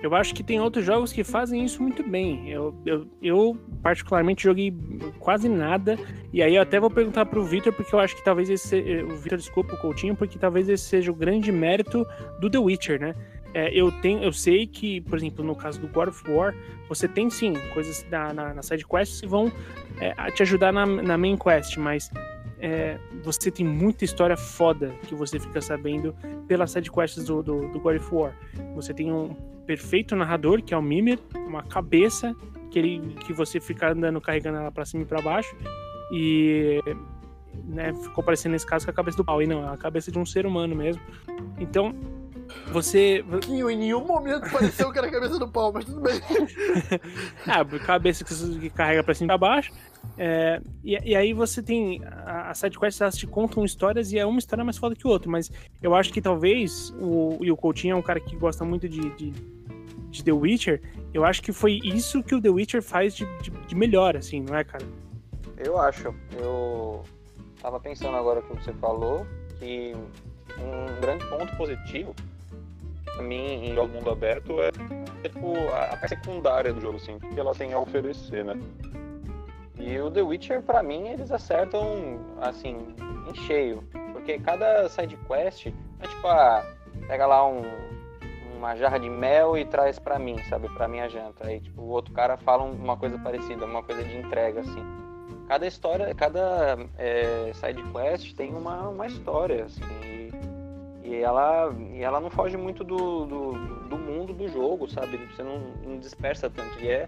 [0.06, 2.48] Eu acho que tem outros jogos que fazem isso muito bem.
[2.50, 4.72] Eu, eu, eu particularmente, joguei
[5.20, 5.98] quase nada.
[6.32, 8.68] E aí eu até vou perguntar pro Victor, porque eu acho que talvez esse.
[8.68, 12.06] se- O Victor, desculpa, o Coutinho, porque talvez esse seja o grande mérito
[12.40, 13.16] do The Witcher, né?
[13.54, 16.54] É, eu, tenho, eu sei que, por exemplo, no caso do God of War,
[16.90, 19.52] você tem sim coisas na, na, na side quests que vão
[20.00, 22.12] é, te ajudar na, na main quest, mas
[22.66, 26.16] é, você tem muita história foda que você fica sabendo
[26.48, 28.34] pelas side quests do, do, do God of War.
[28.74, 29.36] Você tem um
[29.68, 32.36] perfeito narrador, que é o Mimir, uma cabeça
[32.72, 35.56] que, ele, que você fica andando carregando ela pra cima e pra baixo.
[36.12, 36.82] E
[37.66, 39.44] né, ficou parecendo nesse caso com a cabeça do pau.
[39.44, 41.00] E não, é a cabeça de um ser humano mesmo.
[41.60, 41.94] Então,
[42.72, 43.24] você.
[43.42, 46.20] Que em nenhum momento pareceu que era a cabeça do pau, mas tudo bem.
[47.46, 49.72] Ah, cabeça que carrega pra cima e pra baixo.
[50.18, 52.02] É, e, e aí você tem.
[52.06, 55.10] A, a sidequests elas te contam histórias e é uma história mais foda que o
[55.10, 55.30] outro.
[55.30, 55.52] Mas
[55.82, 56.94] eu acho que talvez.
[57.00, 59.32] O, e o Coutinho é um cara que gosta muito de, de,
[60.10, 60.82] de The Witcher.
[61.14, 64.42] Eu acho que foi isso que o The Witcher faz de, de, de melhor, assim,
[64.42, 64.86] não é, cara?
[65.58, 66.14] Eu acho.
[66.38, 67.04] Eu
[67.62, 69.26] tava pensando agora que você falou
[69.60, 69.96] que
[70.60, 72.16] um grande ponto positivo
[73.16, 74.72] pra mim em jogo mundo aberto é,
[75.24, 78.60] é, tipo a a secundária do jogo, assim, que ela tem a oferecer, né?
[79.78, 82.96] E o The Witcher, pra mim, eles acertam assim,
[83.30, 83.84] em cheio.
[84.14, 86.66] Porque cada side quest é tipo, ah,
[87.08, 87.64] pega lá um,
[88.56, 90.70] uma jarra de mel e traz pra mim, sabe?
[90.70, 91.48] Pra minha janta.
[91.48, 95.06] Aí, tipo, o outro cara fala uma coisa parecida, uma coisa de entrega, assim
[95.48, 100.32] cada história, cada é, side quest tem uma, uma história, assim, e,
[101.04, 103.52] e ela, e ela não foge muito do, do,
[103.88, 105.18] do mundo do jogo, sabe?
[105.18, 106.80] Você não, não dispersa tanto.
[106.80, 107.08] E é,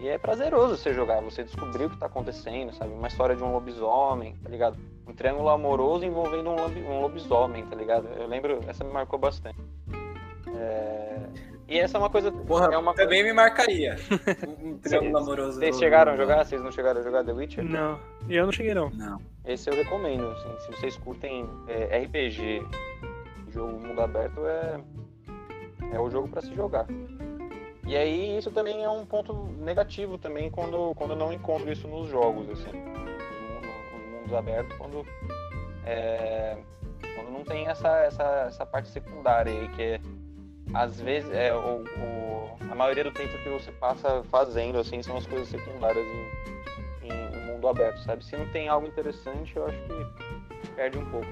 [0.00, 2.92] E é prazeroso você jogar, você descobrir o que tá acontecendo, sabe?
[2.92, 4.76] Uma história de um lobisomem, tá ligado?
[5.06, 8.06] Um triângulo amoroso envolvendo um, lobi- um lobisomem, tá ligado?
[8.16, 9.58] Eu lembro, essa me marcou bastante.
[10.56, 11.16] É,
[11.68, 12.30] E essa é uma coisa.
[12.32, 13.96] Porra, é uma também me marcaria.
[14.62, 15.58] Um, triângulo amoroso.
[15.58, 16.44] Vocês chegaram a jogar?
[16.44, 17.64] Vocês não chegaram a jogar The Witcher?
[17.64, 18.90] Não, eu não cheguei não.
[18.90, 19.20] Não.
[19.44, 22.64] Esse eu recomendo, assim, se vocês curtem é, RPG,
[23.50, 24.80] jogo mundo aberto, é,
[25.92, 26.86] é o jogo pra se jogar.
[27.88, 31.88] E aí isso também é um ponto negativo também quando, quando eu não encontro isso
[31.88, 35.06] nos jogos, assim, nos mundos abertos, quando,
[35.86, 36.58] é,
[37.14, 40.00] quando não tem essa, essa, essa parte secundária aí, que é,
[40.74, 45.16] às vezes, é, o, o- a maioria do tempo que você passa fazendo, assim, são
[45.16, 48.22] as coisas secundárias em, em, em mundo aberto, sabe?
[48.22, 51.26] Se não tem algo interessante, eu acho que perde um pouco.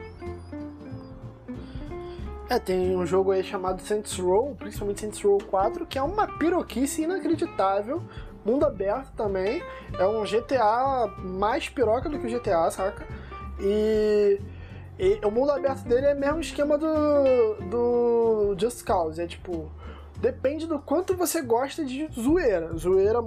[2.48, 6.28] É, tem um jogo aí chamado Saints Row, principalmente Saints Row 4, que é uma
[6.38, 8.00] piroquice inacreditável.
[8.44, 9.60] Mundo aberto também.
[9.98, 13.04] É um GTA mais piroca do que o GTA, saca?
[13.60, 14.40] E,
[14.96, 19.20] e o mundo aberto dele é o mesmo esquema do, do Just Cause.
[19.20, 19.68] É tipo,
[20.20, 22.72] depende do quanto você gosta de zoeira.
[22.76, 23.24] Zoeira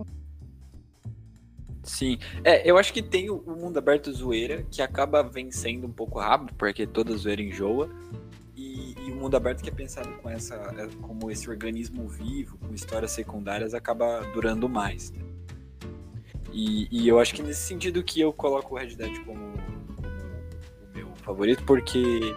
[1.84, 2.20] Sim.
[2.44, 6.54] É, eu acho que tem o, mundo aberto zoeira, que acaba vencendo um pouco rápido,
[6.56, 7.90] porque toda zoeira enjoa.
[9.12, 13.12] O mundo aberto que é pensado com essa, é, como esse organismo vivo, com histórias
[13.12, 15.12] secundárias, acaba durando mais.
[15.12, 15.22] né?
[16.52, 19.54] E, e eu acho que nesse sentido que eu coloco o Red Dead como,
[19.96, 22.36] como o meu favorito, porque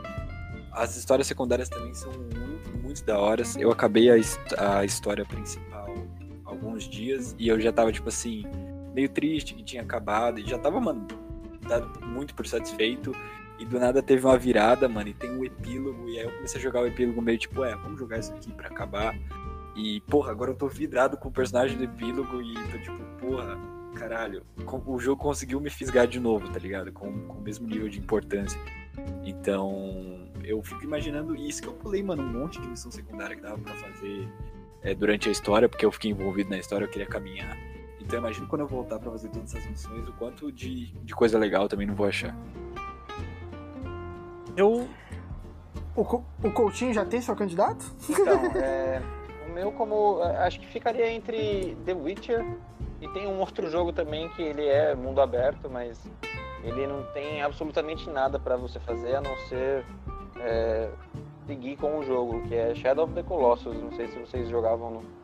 [0.73, 3.43] as histórias secundárias também são muito, muito da hora.
[3.59, 4.15] Eu acabei a,
[4.59, 5.93] a história principal
[6.45, 8.45] alguns dias e eu já tava, tipo assim,
[8.95, 11.07] meio triste que tinha acabado e já tava, mano,
[11.67, 13.13] dado muito por satisfeito.
[13.63, 16.09] E do nada teve uma virada, mano, e tem um epílogo.
[16.09, 18.51] E aí eu comecei a jogar o epílogo meio tipo, é, vamos jogar isso aqui
[18.51, 19.17] pra acabar.
[19.77, 23.57] E, porra, agora eu tô vidrado com o personagem do epílogo e tô tipo, porra,
[23.95, 26.91] caralho, o jogo conseguiu me fisgar de novo, tá ligado?
[26.91, 28.59] Com, com o mesmo nível de importância.
[29.25, 33.43] Então, eu fico imaginando isso que eu pulei, mano, um monte de missão secundária que
[33.43, 34.29] dava pra fazer
[34.83, 37.57] é, durante a história, porque eu fiquei envolvido na história, eu queria caminhar.
[38.01, 41.39] Então, imagino quando eu voltar pra fazer todas essas missões, o quanto de, de coisa
[41.39, 42.37] legal também não vou achar.
[44.57, 44.89] Eu.
[45.95, 47.85] O, Co- o Coutinho já tem seu candidato?
[48.09, 49.01] Então, é,
[49.49, 50.21] o meu como.
[50.23, 52.45] é, Acho que ficaria entre The Witcher
[53.01, 56.01] e tem um outro jogo também que ele é mundo aberto, mas
[56.65, 59.85] ele não tem absolutamente nada pra você fazer a não ser
[60.41, 60.89] é,
[61.47, 63.77] seguir com o jogo, que é Shadow of the Colossus.
[63.83, 65.22] Não sei se vocês jogavam no.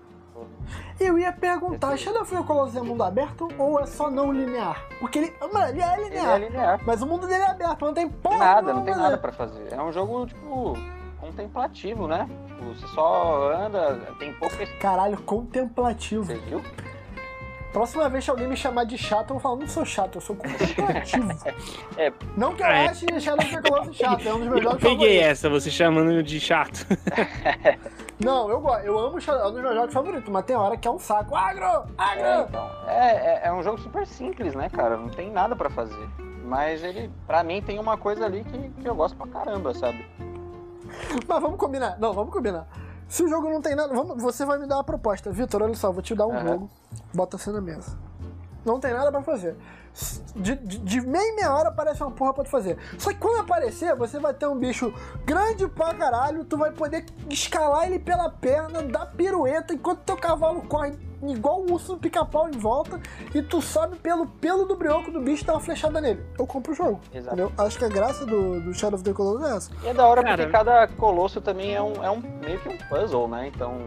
[1.00, 4.84] Eu ia perguntar, Shadow of the Colossus é mundo aberto ou é só não linear?
[5.00, 6.80] Porque ele, mano, ele é Ele é linear, linear.
[6.84, 9.32] mas o mundo dele é aberto, não tem porra Nada, não tem nenhuma, nada pra
[9.32, 9.72] fazer.
[9.72, 10.76] É um jogo, tipo,
[11.20, 12.28] contemplativo, né?
[12.60, 14.66] Você só anda, tem pouca.
[14.78, 16.24] Caralho, contemplativo.
[16.24, 16.60] Você viu?
[17.72, 20.20] Próxima vez que alguém me chamar de chato, eu vou falar, não sou chato, eu
[20.20, 21.28] sou contemplativo.
[21.96, 22.12] É.
[22.36, 22.86] Não que eu É.
[22.88, 25.26] ache Shadow of the Colossus chato, é um dos meus Eu jogos peguei favoritos.
[25.26, 26.86] essa, você chamando de chato.
[28.20, 30.88] Não, eu gosto, eu amo Shadow, é dos meus jogos favoritos, mas tem hora que
[30.88, 31.36] é um saco.
[31.36, 31.64] Agro!
[31.64, 32.46] É, Agro!
[32.48, 34.96] então, é, é, é um jogo super simples, né, cara?
[34.96, 36.08] Não tem nada pra fazer.
[36.44, 40.04] Mas ele, pra mim, tem uma coisa ali que, que eu gosto pra caramba, sabe?
[41.28, 42.66] Mas vamos combinar, não, vamos combinar.
[43.06, 45.30] Se o jogo não tem nada, vamos- você vai me dar uma proposta.
[45.30, 46.48] Vitor, olha só, vou te dar um Aham.
[46.48, 46.70] jogo,
[47.14, 47.96] bota assim na mesa.
[48.64, 49.56] Não tem nada pra fazer.
[50.34, 52.78] De, de, de meia meia hora aparece uma porra pra tu fazer.
[52.96, 54.92] Só que quando aparecer, você vai ter um bicho
[55.24, 60.62] grande pra caralho, tu vai poder escalar ele pela perna, dar pirueta, enquanto teu cavalo
[60.62, 60.92] corre
[61.22, 63.00] igual o urso do pica-pau em volta,
[63.34, 66.24] e tu sobe pelo pelo do brioco do bicho e dá uma flechada nele.
[66.38, 67.00] Eu compro o jogo.
[67.12, 67.34] Exato.
[67.34, 67.52] Entendeu?
[67.58, 69.70] Acho que a graça do, do Shadow of the Colossus é essa.
[69.82, 70.36] E é da hora Cara.
[70.36, 73.48] porque cada colosso também é um, é um meio que um puzzle, né?
[73.48, 73.80] Então,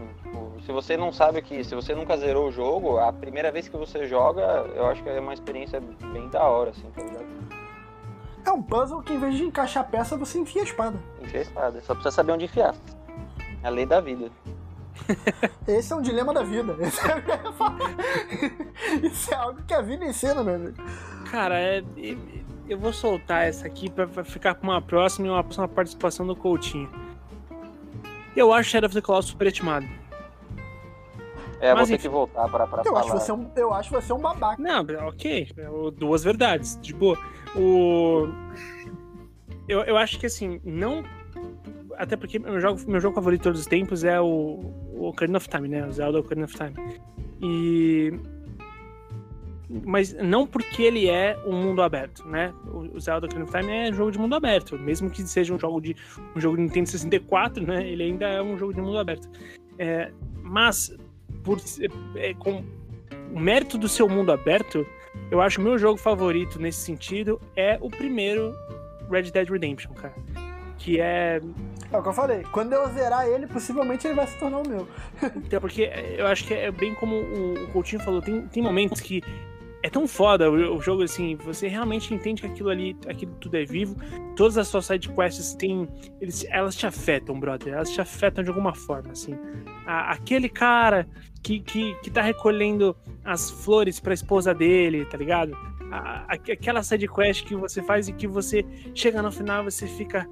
[0.64, 3.76] se você não sabe que, se você nunca zerou o jogo, a primeira vez que
[3.76, 4.42] você joga,
[4.74, 7.26] eu acho que é uma experiência bem da hora, assim, tá ligado?
[8.44, 10.96] É um puzzle que em vez de encaixar peça, você enfia a espada.
[11.20, 12.74] Enfia a espada, só precisa saber onde enfiar.
[13.62, 14.30] É a lei da vida.
[15.66, 16.76] Esse é um dilema da vida.
[19.02, 20.76] É, Isso é algo que a vida ensina, meu amigo.
[21.30, 21.82] Cara, é-
[22.68, 26.26] eu vou soltar essa aqui pra, pra ficar com uma próxima e uma próxima participação
[26.26, 26.88] do Coutinho.
[28.36, 29.86] Eu acho Shadow of the Colossus superestimado.
[31.62, 32.02] É, Mas vou ter enfim.
[32.02, 33.00] que voltar pra, pra Eu falar.
[33.00, 34.60] acho, você um, eu acho você um babaca.
[34.60, 35.48] Não, ok.
[35.56, 36.76] é Duas verdades.
[36.82, 37.16] De boa.
[37.56, 38.26] O.
[39.68, 41.04] Eu, eu acho que assim, não.
[41.96, 44.58] Até porque meu jogo, meu jogo favorito de todos os tempos é o,
[44.92, 45.86] o Ocarina of Time, né?
[45.86, 46.74] O Zelda Ocarina of Time.
[47.40, 48.12] E.
[49.84, 52.52] Mas não porque ele é um mundo aberto, né?
[52.66, 54.76] O o Zelda Ocarina of Time é jogo de mundo aberto.
[54.78, 55.94] Mesmo que seja um jogo de
[56.34, 57.86] um jogo de Nintendo 64, né?
[57.88, 59.28] Ele ainda é um jogo de mundo aberto.
[59.78, 60.10] É,
[60.42, 60.94] mas
[61.42, 61.58] por
[62.16, 62.64] é, com,
[63.32, 64.86] o mérito do seu mundo aberto,
[65.30, 68.54] eu acho o meu jogo favorito nesse sentido é o primeiro
[69.10, 70.14] Red Dead Redemption, cara.
[70.78, 71.40] Que é.
[71.92, 72.42] É o que eu falei.
[72.50, 74.88] Quando eu zerar ele, possivelmente ele vai se tornar o meu.
[75.36, 79.22] Então, porque eu acho que é bem como o Coutinho falou, tem, tem momentos que
[79.82, 83.56] é tão foda o, o, jogo assim, você realmente entende que aquilo ali, aquilo tudo
[83.56, 83.96] é vivo.
[84.36, 85.88] Todas as suas side quests têm,
[86.20, 87.74] eles, elas te afetam, brother.
[87.74, 89.36] Elas te afetam de alguma forma, assim.
[89.84, 91.08] A, aquele cara
[91.42, 95.56] que, que, que tá recolhendo as flores pra esposa dele, tá ligado?
[95.90, 98.64] A, a, aquela side quest que você faz e que você
[98.94, 100.28] chega no final você fica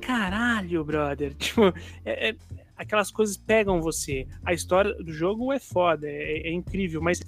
[0.00, 1.34] caralho, brother.
[1.40, 1.72] Tipo,
[2.04, 2.36] é, é,
[2.76, 4.26] aquelas coisas pegam você.
[4.44, 7.20] A história do jogo é foda, é, é incrível, mas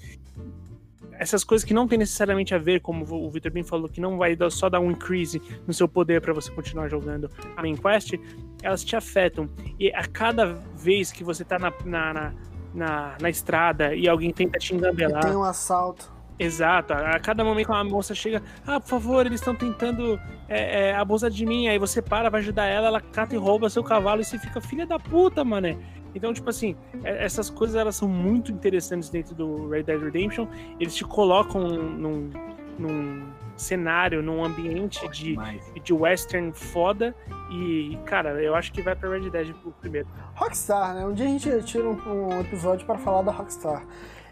[1.18, 4.16] essas coisas que não tem necessariamente a ver, como o Victor bem falou, que não
[4.18, 8.14] vai só dar um increase no seu poder para você continuar jogando a main quest,
[8.62, 9.48] elas te afetam.
[9.78, 12.32] E a cada vez que você tá na, na,
[12.74, 15.24] na, na, estrada e alguém tenta te engambelar.
[15.24, 16.10] Tem um assalto.
[16.38, 20.94] Exato, a cada momento uma moça chega, ah, por favor, eles estão tentando é, é,
[20.96, 24.22] abusar de mim, aí você para, vai ajudar ela, ela cata e rouba seu cavalo
[24.22, 25.78] e você fica, filha da puta, mané.
[26.14, 30.46] Então, tipo assim, é, essas coisas elas são muito interessantes dentro do Red Dead Redemption.
[30.78, 32.30] Eles te colocam num,
[32.78, 35.36] num cenário, num ambiente de,
[35.82, 37.14] de western foda.
[37.50, 40.08] E, cara, eu acho que vai pra Red Dead o primeiro.
[40.34, 41.06] Rockstar, né?
[41.06, 43.84] Um dia a gente tira um, um episódio para falar da Rockstar.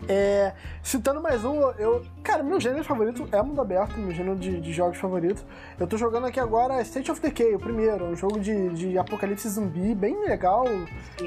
[0.09, 2.05] É, citando mais um, eu.
[2.23, 5.45] Cara, meu gênero favorito é mundo aberto, meu gênero de, de, jogos favorito.
[5.79, 9.49] Eu tô jogando aqui agora State of Decay, o primeiro, um jogo de, de apocalipse
[9.49, 10.65] zumbi, bem legal,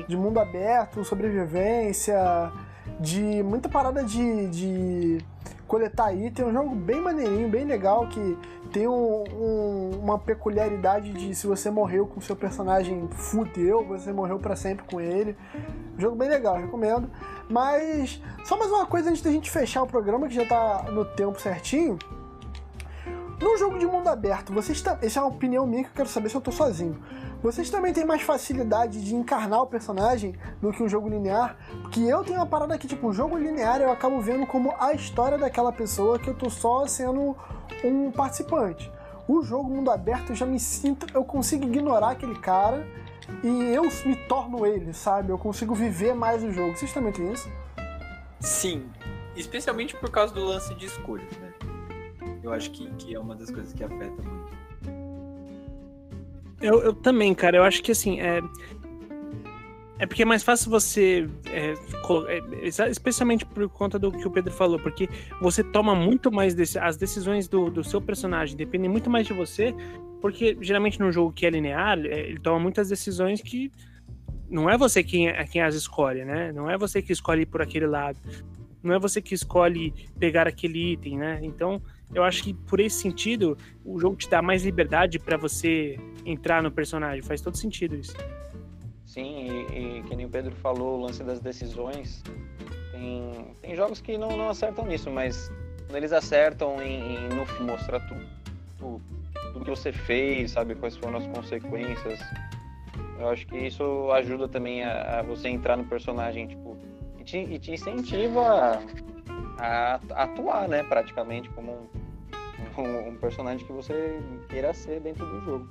[0.08, 2.52] de mundo aberto, sobrevivência,
[3.00, 5.26] de muita parada de, de
[5.68, 6.46] coletar item.
[6.46, 8.38] Um jogo bem maneirinho, bem legal, que
[8.74, 14.40] tem um, um, uma peculiaridade de se você morreu com seu personagem, fudeu, você morreu
[14.40, 15.38] para sempre com ele.
[15.96, 17.08] Jogo bem legal, recomendo.
[17.48, 21.06] Mas só mais uma coisa antes da gente fechar o programa, que já tá no
[21.06, 22.00] tempo certinho.
[23.40, 24.98] No jogo de mundo aberto, vocês tá...
[25.04, 27.00] essa é uma opinião minha que eu quero saber se eu tô sozinho.
[27.44, 31.58] Vocês também têm mais facilidade de encarnar o personagem do que um jogo linear?
[31.82, 34.94] Porque eu tenho uma parada que, tipo, o jogo linear eu acabo vendo como a
[34.94, 37.36] história daquela pessoa que eu tô só sendo
[37.84, 38.90] um participante.
[39.28, 42.88] O jogo mundo aberto eu já me sinto, eu consigo ignorar aquele cara
[43.44, 45.30] e eu me torno ele, sabe?
[45.30, 46.78] Eu consigo viver mais o jogo.
[46.78, 47.52] Vocês também têm isso?
[48.40, 48.90] Sim,
[49.36, 51.52] especialmente por causa do lance de escolha, né?
[52.42, 54.63] Eu acho que, que é uma das coisas que afeta muito.
[56.64, 57.58] Eu, eu também, cara.
[57.58, 58.42] Eu acho que assim, é,
[60.00, 61.30] é porque é mais fácil você.
[61.46, 61.74] É,
[62.30, 65.10] é, especialmente por conta do que o Pedro falou, porque
[65.42, 66.56] você toma muito mais.
[66.78, 69.76] As decisões do, do seu personagem dependem muito mais de você,
[70.22, 73.70] porque geralmente num jogo que é linear, é, ele toma muitas decisões que
[74.50, 76.54] não é você quem, é, quem as escolhe, né?
[76.54, 78.18] Não é você que escolhe por aquele lado.
[78.82, 81.40] Não é você que escolhe pegar aquele item, né?
[81.44, 81.82] Então,
[82.14, 86.62] eu acho que por esse sentido, o jogo te dá mais liberdade para você entrar
[86.62, 87.22] no personagem.
[87.22, 88.16] Faz todo sentido isso.
[89.06, 92.24] Sim, e, e que nem o Pedro falou, o lance das decisões.
[92.92, 95.52] Tem, tem jogos que não, não acertam nisso, mas
[95.86, 98.26] quando eles acertam em, em no mostrar tudo,
[98.80, 99.02] tudo,
[99.52, 102.20] tudo que você fez, sabe, quais foram as consequências,
[103.20, 106.78] eu acho que isso ajuda também a, a você entrar no personagem, tipo,
[107.20, 108.82] e te, e te incentiva
[109.60, 111.88] a, a, atuar, né, praticamente, como um,
[112.78, 115.70] um, personagem que você queira ser dentro do jogo.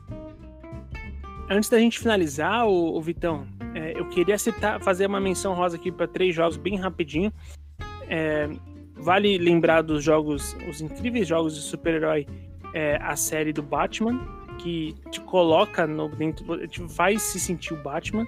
[1.51, 5.77] Antes da gente finalizar, o, o Vitão, é, eu queria citar, fazer uma menção rosa
[5.77, 7.33] aqui para três jogos bem rapidinho.
[8.09, 8.49] É,
[8.95, 12.27] vale lembrar dos jogos, os incríveis jogos de super-herói,
[12.73, 14.21] é, a série do Batman,
[14.59, 18.27] que te coloca no dentro, te faz se sentir o Batman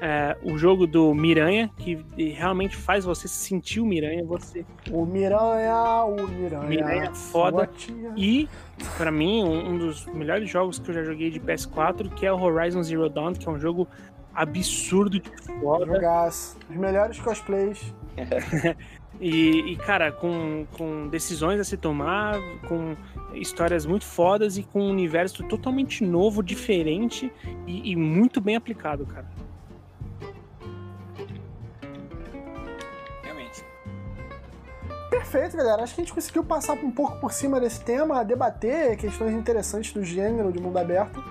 [0.00, 4.24] é, o jogo do Miranha, que realmente faz você sentir o Miranha.
[4.24, 4.64] Você...
[4.90, 6.68] O Miranha, o Miranha.
[6.68, 7.68] Miranha é foda.
[8.16, 8.48] E,
[8.96, 12.32] para mim, um, um, dos melhores jogos que eu já joguei de PS4, que é
[12.32, 13.88] o Horizon Zero Dawn, que é um jogo
[14.34, 15.30] absurdo de
[15.60, 15.86] foda.
[15.86, 16.56] Jogaço.
[16.70, 17.92] Os melhores cosplays.
[19.20, 22.96] e, e, cara, com, com decisões a se tomar, com
[23.34, 27.32] histórias muito fodas e com um universo totalmente novo, diferente
[27.66, 29.26] e, e muito bem aplicado, cara.
[35.18, 35.82] Perfeito, galera.
[35.82, 39.92] Acho que a gente conseguiu passar um pouco por cima desse tema, debater questões interessantes
[39.92, 41.22] do gênero de mundo aberto,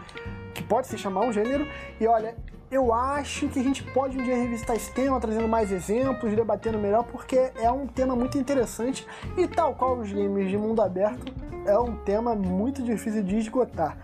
[0.54, 1.66] que pode se chamar um gênero.
[2.00, 2.36] E olha,
[2.70, 6.78] eu acho que a gente pode um dia revisitar esse tema, trazendo mais exemplos, debatendo
[6.78, 9.08] melhor, porque é um tema muito interessante
[9.38, 11.34] e, tal qual os games de mundo aberto,
[11.66, 13.98] é um tema muito difícil de esgotar.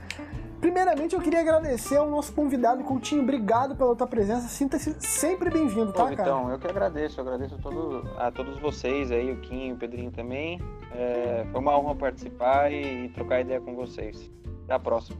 [0.63, 3.21] Primeiramente, eu queria agradecer ao nosso convidado, Coutinho.
[3.21, 4.47] Obrigado pela tua presença.
[4.47, 6.15] Sinta-se sempre bem-vindo, tá, cara?
[6.15, 9.75] Vitão, eu que agradeço, eu agradeço a, todo, a todos vocês aí, o Kim, o
[9.75, 10.61] Pedrinho também.
[10.95, 14.31] É, foi uma honra participar e, e trocar ideia com vocês.
[14.63, 15.17] Até a próxima.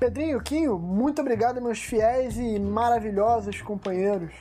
[0.00, 4.32] Pedrinho, Quinho, muito obrigado, meus fiéis e maravilhosos companheiros.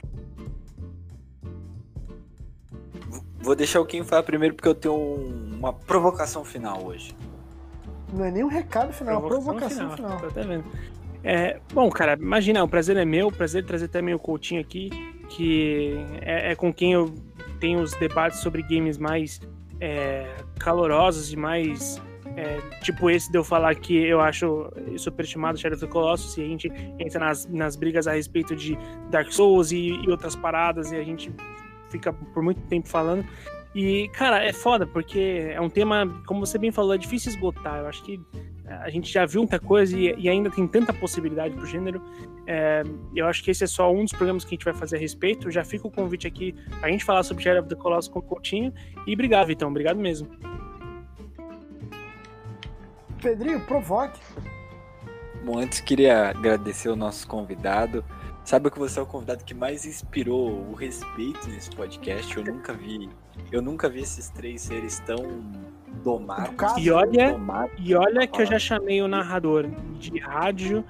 [3.42, 7.14] Vou deixar o Kim falar primeiro porque eu tenho um- uma provocação final hoje.
[8.14, 10.20] Não é nem um recado final, provocação, provocação final.
[10.20, 10.66] Tô até vendo.
[11.24, 14.62] É, bom, cara, imagina, o prazer é meu, o prazer de trazer também o Coutinho
[14.62, 14.90] aqui,
[15.30, 17.14] que é, é com quem eu
[17.60, 19.42] tenho os debates sobre games mais
[19.82, 20.28] é,
[20.60, 22.02] calorosos e mais.
[22.36, 26.42] é, tipo esse de eu falar que eu acho superestimado Shadow of the Colossus e
[26.44, 28.78] a gente entra nas, nas brigas a respeito de
[29.10, 31.32] Dark Souls e, e outras paradas e a gente
[31.90, 33.26] fica por muito tempo falando.
[33.78, 37.78] E, cara, é foda, porque é um tema, como você bem falou, é difícil esgotar.
[37.78, 38.20] Eu acho que
[38.66, 42.02] a gente já viu muita coisa e, e ainda tem tanta possibilidade pro gênero.
[42.48, 42.82] É,
[43.16, 45.00] eu acho que esse é só um dos programas que a gente vai fazer a
[45.00, 45.52] respeito.
[45.52, 48.22] Já fica o convite aqui pra gente falar sobre Shadow of the Colossus com o
[48.22, 48.74] Coutinho.
[49.06, 49.70] E obrigado, Vitão.
[49.70, 50.28] Obrigado mesmo.
[53.22, 54.20] Pedrinho, provoque.
[55.46, 58.04] Bom, antes queria agradecer o nosso convidado.
[58.44, 62.36] Sabe que você é o convidado que mais inspirou o respeito nesse podcast.
[62.36, 63.08] Eu nunca vi,
[63.52, 65.42] eu nunca vi esses três seres tão
[66.04, 66.54] domados.
[66.78, 67.76] E olha, domados.
[67.80, 69.68] e olha que eu já chamei o narrador
[70.00, 70.84] de rádio,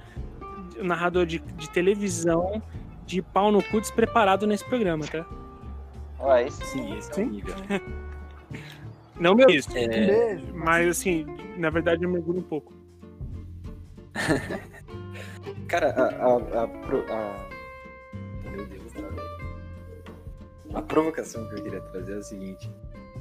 [0.78, 2.62] o narrador de, de televisão,
[3.06, 5.24] de pau no cu despreparado nesse programa, tá?
[6.18, 7.22] Ó, esse Sim, esse é Sim.
[7.24, 7.54] o nível.
[9.18, 9.72] Não meu isso.
[9.72, 10.46] Um É, beijo.
[10.54, 11.24] Mas assim,
[11.56, 12.72] na verdade eu mergulho um pouco.
[15.68, 16.24] cara, a,
[16.60, 17.46] a, a, pro- a-
[18.50, 18.92] Meu Deus.
[20.74, 22.70] A provocação que eu queria trazer é o seguinte.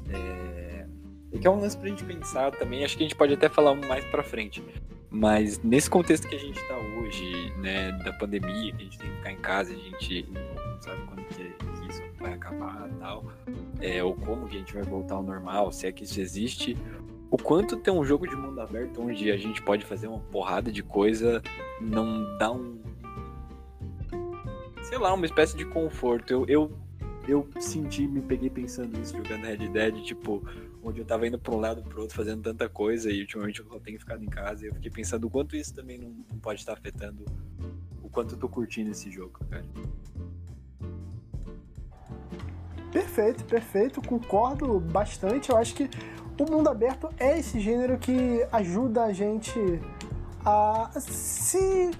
[0.09, 0.85] É...
[1.33, 2.83] é que é um lance pra gente pensar também.
[2.83, 4.63] Acho que a gente pode até falar mais pra frente.
[5.09, 9.09] Mas nesse contexto que a gente tá hoje, né, da pandemia, que a gente tem
[9.09, 11.41] que ficar em casa, a gente não sabe quando que,
[11.89, 13.25] isso vai acabar tal,
[13.79, 16.77] é, ou como que a gente vai voltar ao normal, se é que isso existe,
[17.29, 20.71] o quanto ter um jogo de mundo aberto onde a gente pode fazer uma porrada
[20.71, 21.41] de coisa
[21.81, 22.79] não dá um.
[24.83, 26.31] Sei lá, uma espécie de conforto.
[26.31, 26.71] Eu, eu,
[27.27, 30.41] eu senti, me peguei pensando nisso jogando Red Dead, tipo,
[30.83, 33.65] onde eu tava indo pra um lado pro outro fazendo tanta coisa e ultimamente eu
[33.67, 36.39] só tenho ficado em casa e eu fiquei pensando o quanto isso também não, não
[36.39, 37.25] pode estar afetando
[38.01, 39.65] o quanto eu tô curtindo esse jogo, cara.
[42.91, 44.01] Perfeito, perfeito.
[44.01, 45.49] Concordo bastante.
[45.49, 45.89] Eu acho que
[46.39, 49.59] o mundo aberto é esse gênero que ajuda a gente
[50.45, 51.91] a se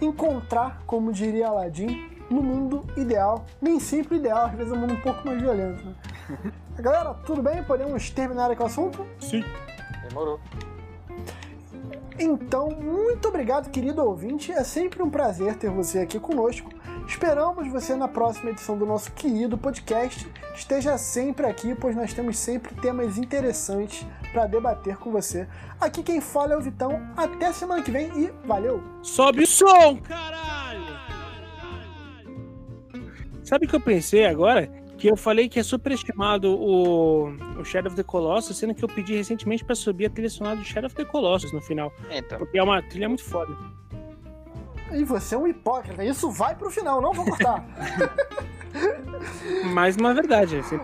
[0.00, 3.44] encontrar, como diria Aladdin, no mundo ideal.
[3.60, 5.84] Nem sempre ideal, às vezes é um mundo um pouco mais violento.
[5.84, 5.94] Né?
[6.78, 7.62] Galera, tudo bem?
[7.62, 9.06] Podemos terminar aqui o assunto?
[9.20, 9.44] Sim.
[10.08, 10.40] demorou.
[12.18, 14.50] Então, muito obrigado, querido ouvinte.
[14.50, 16.70] É sempre um prazer ter você aqui conosco.
[17.06, 20.26] Esperamos você na próxima edição do nosso querido podcast.
[20.54, 25.46] Esteja sempre aqui, pois nós temos sempre temas interessantes para debater com você.
[25.80, 27.06] Aqui quem fala é o Vitão.
[27.16, 28.82] Até semana que vem e valeu!
[29.02, 30.65] Sobe o som, caralho!
[33.46, 34.66] Sabe o que eu pensei agora?
[34.98, 37.28] Que eu falei que é superestimado o,
[37.60, 40.56] o Shadow of the Colossus, sendo que eu pedi recentemente pra subir a trilha sonora
[40.56, 41.92] do Shadow of the Colossus no final.
[42.10, 43.56] Então, Porque é uma trilha muito foda.
[44.92, 46.04] E você é um hipócrita.
[46.04, 47.64] Isso vai pro final, não vou cortar.
[49.72, 50.56] Mas uma verdade.
[50.56, 50.80] assim,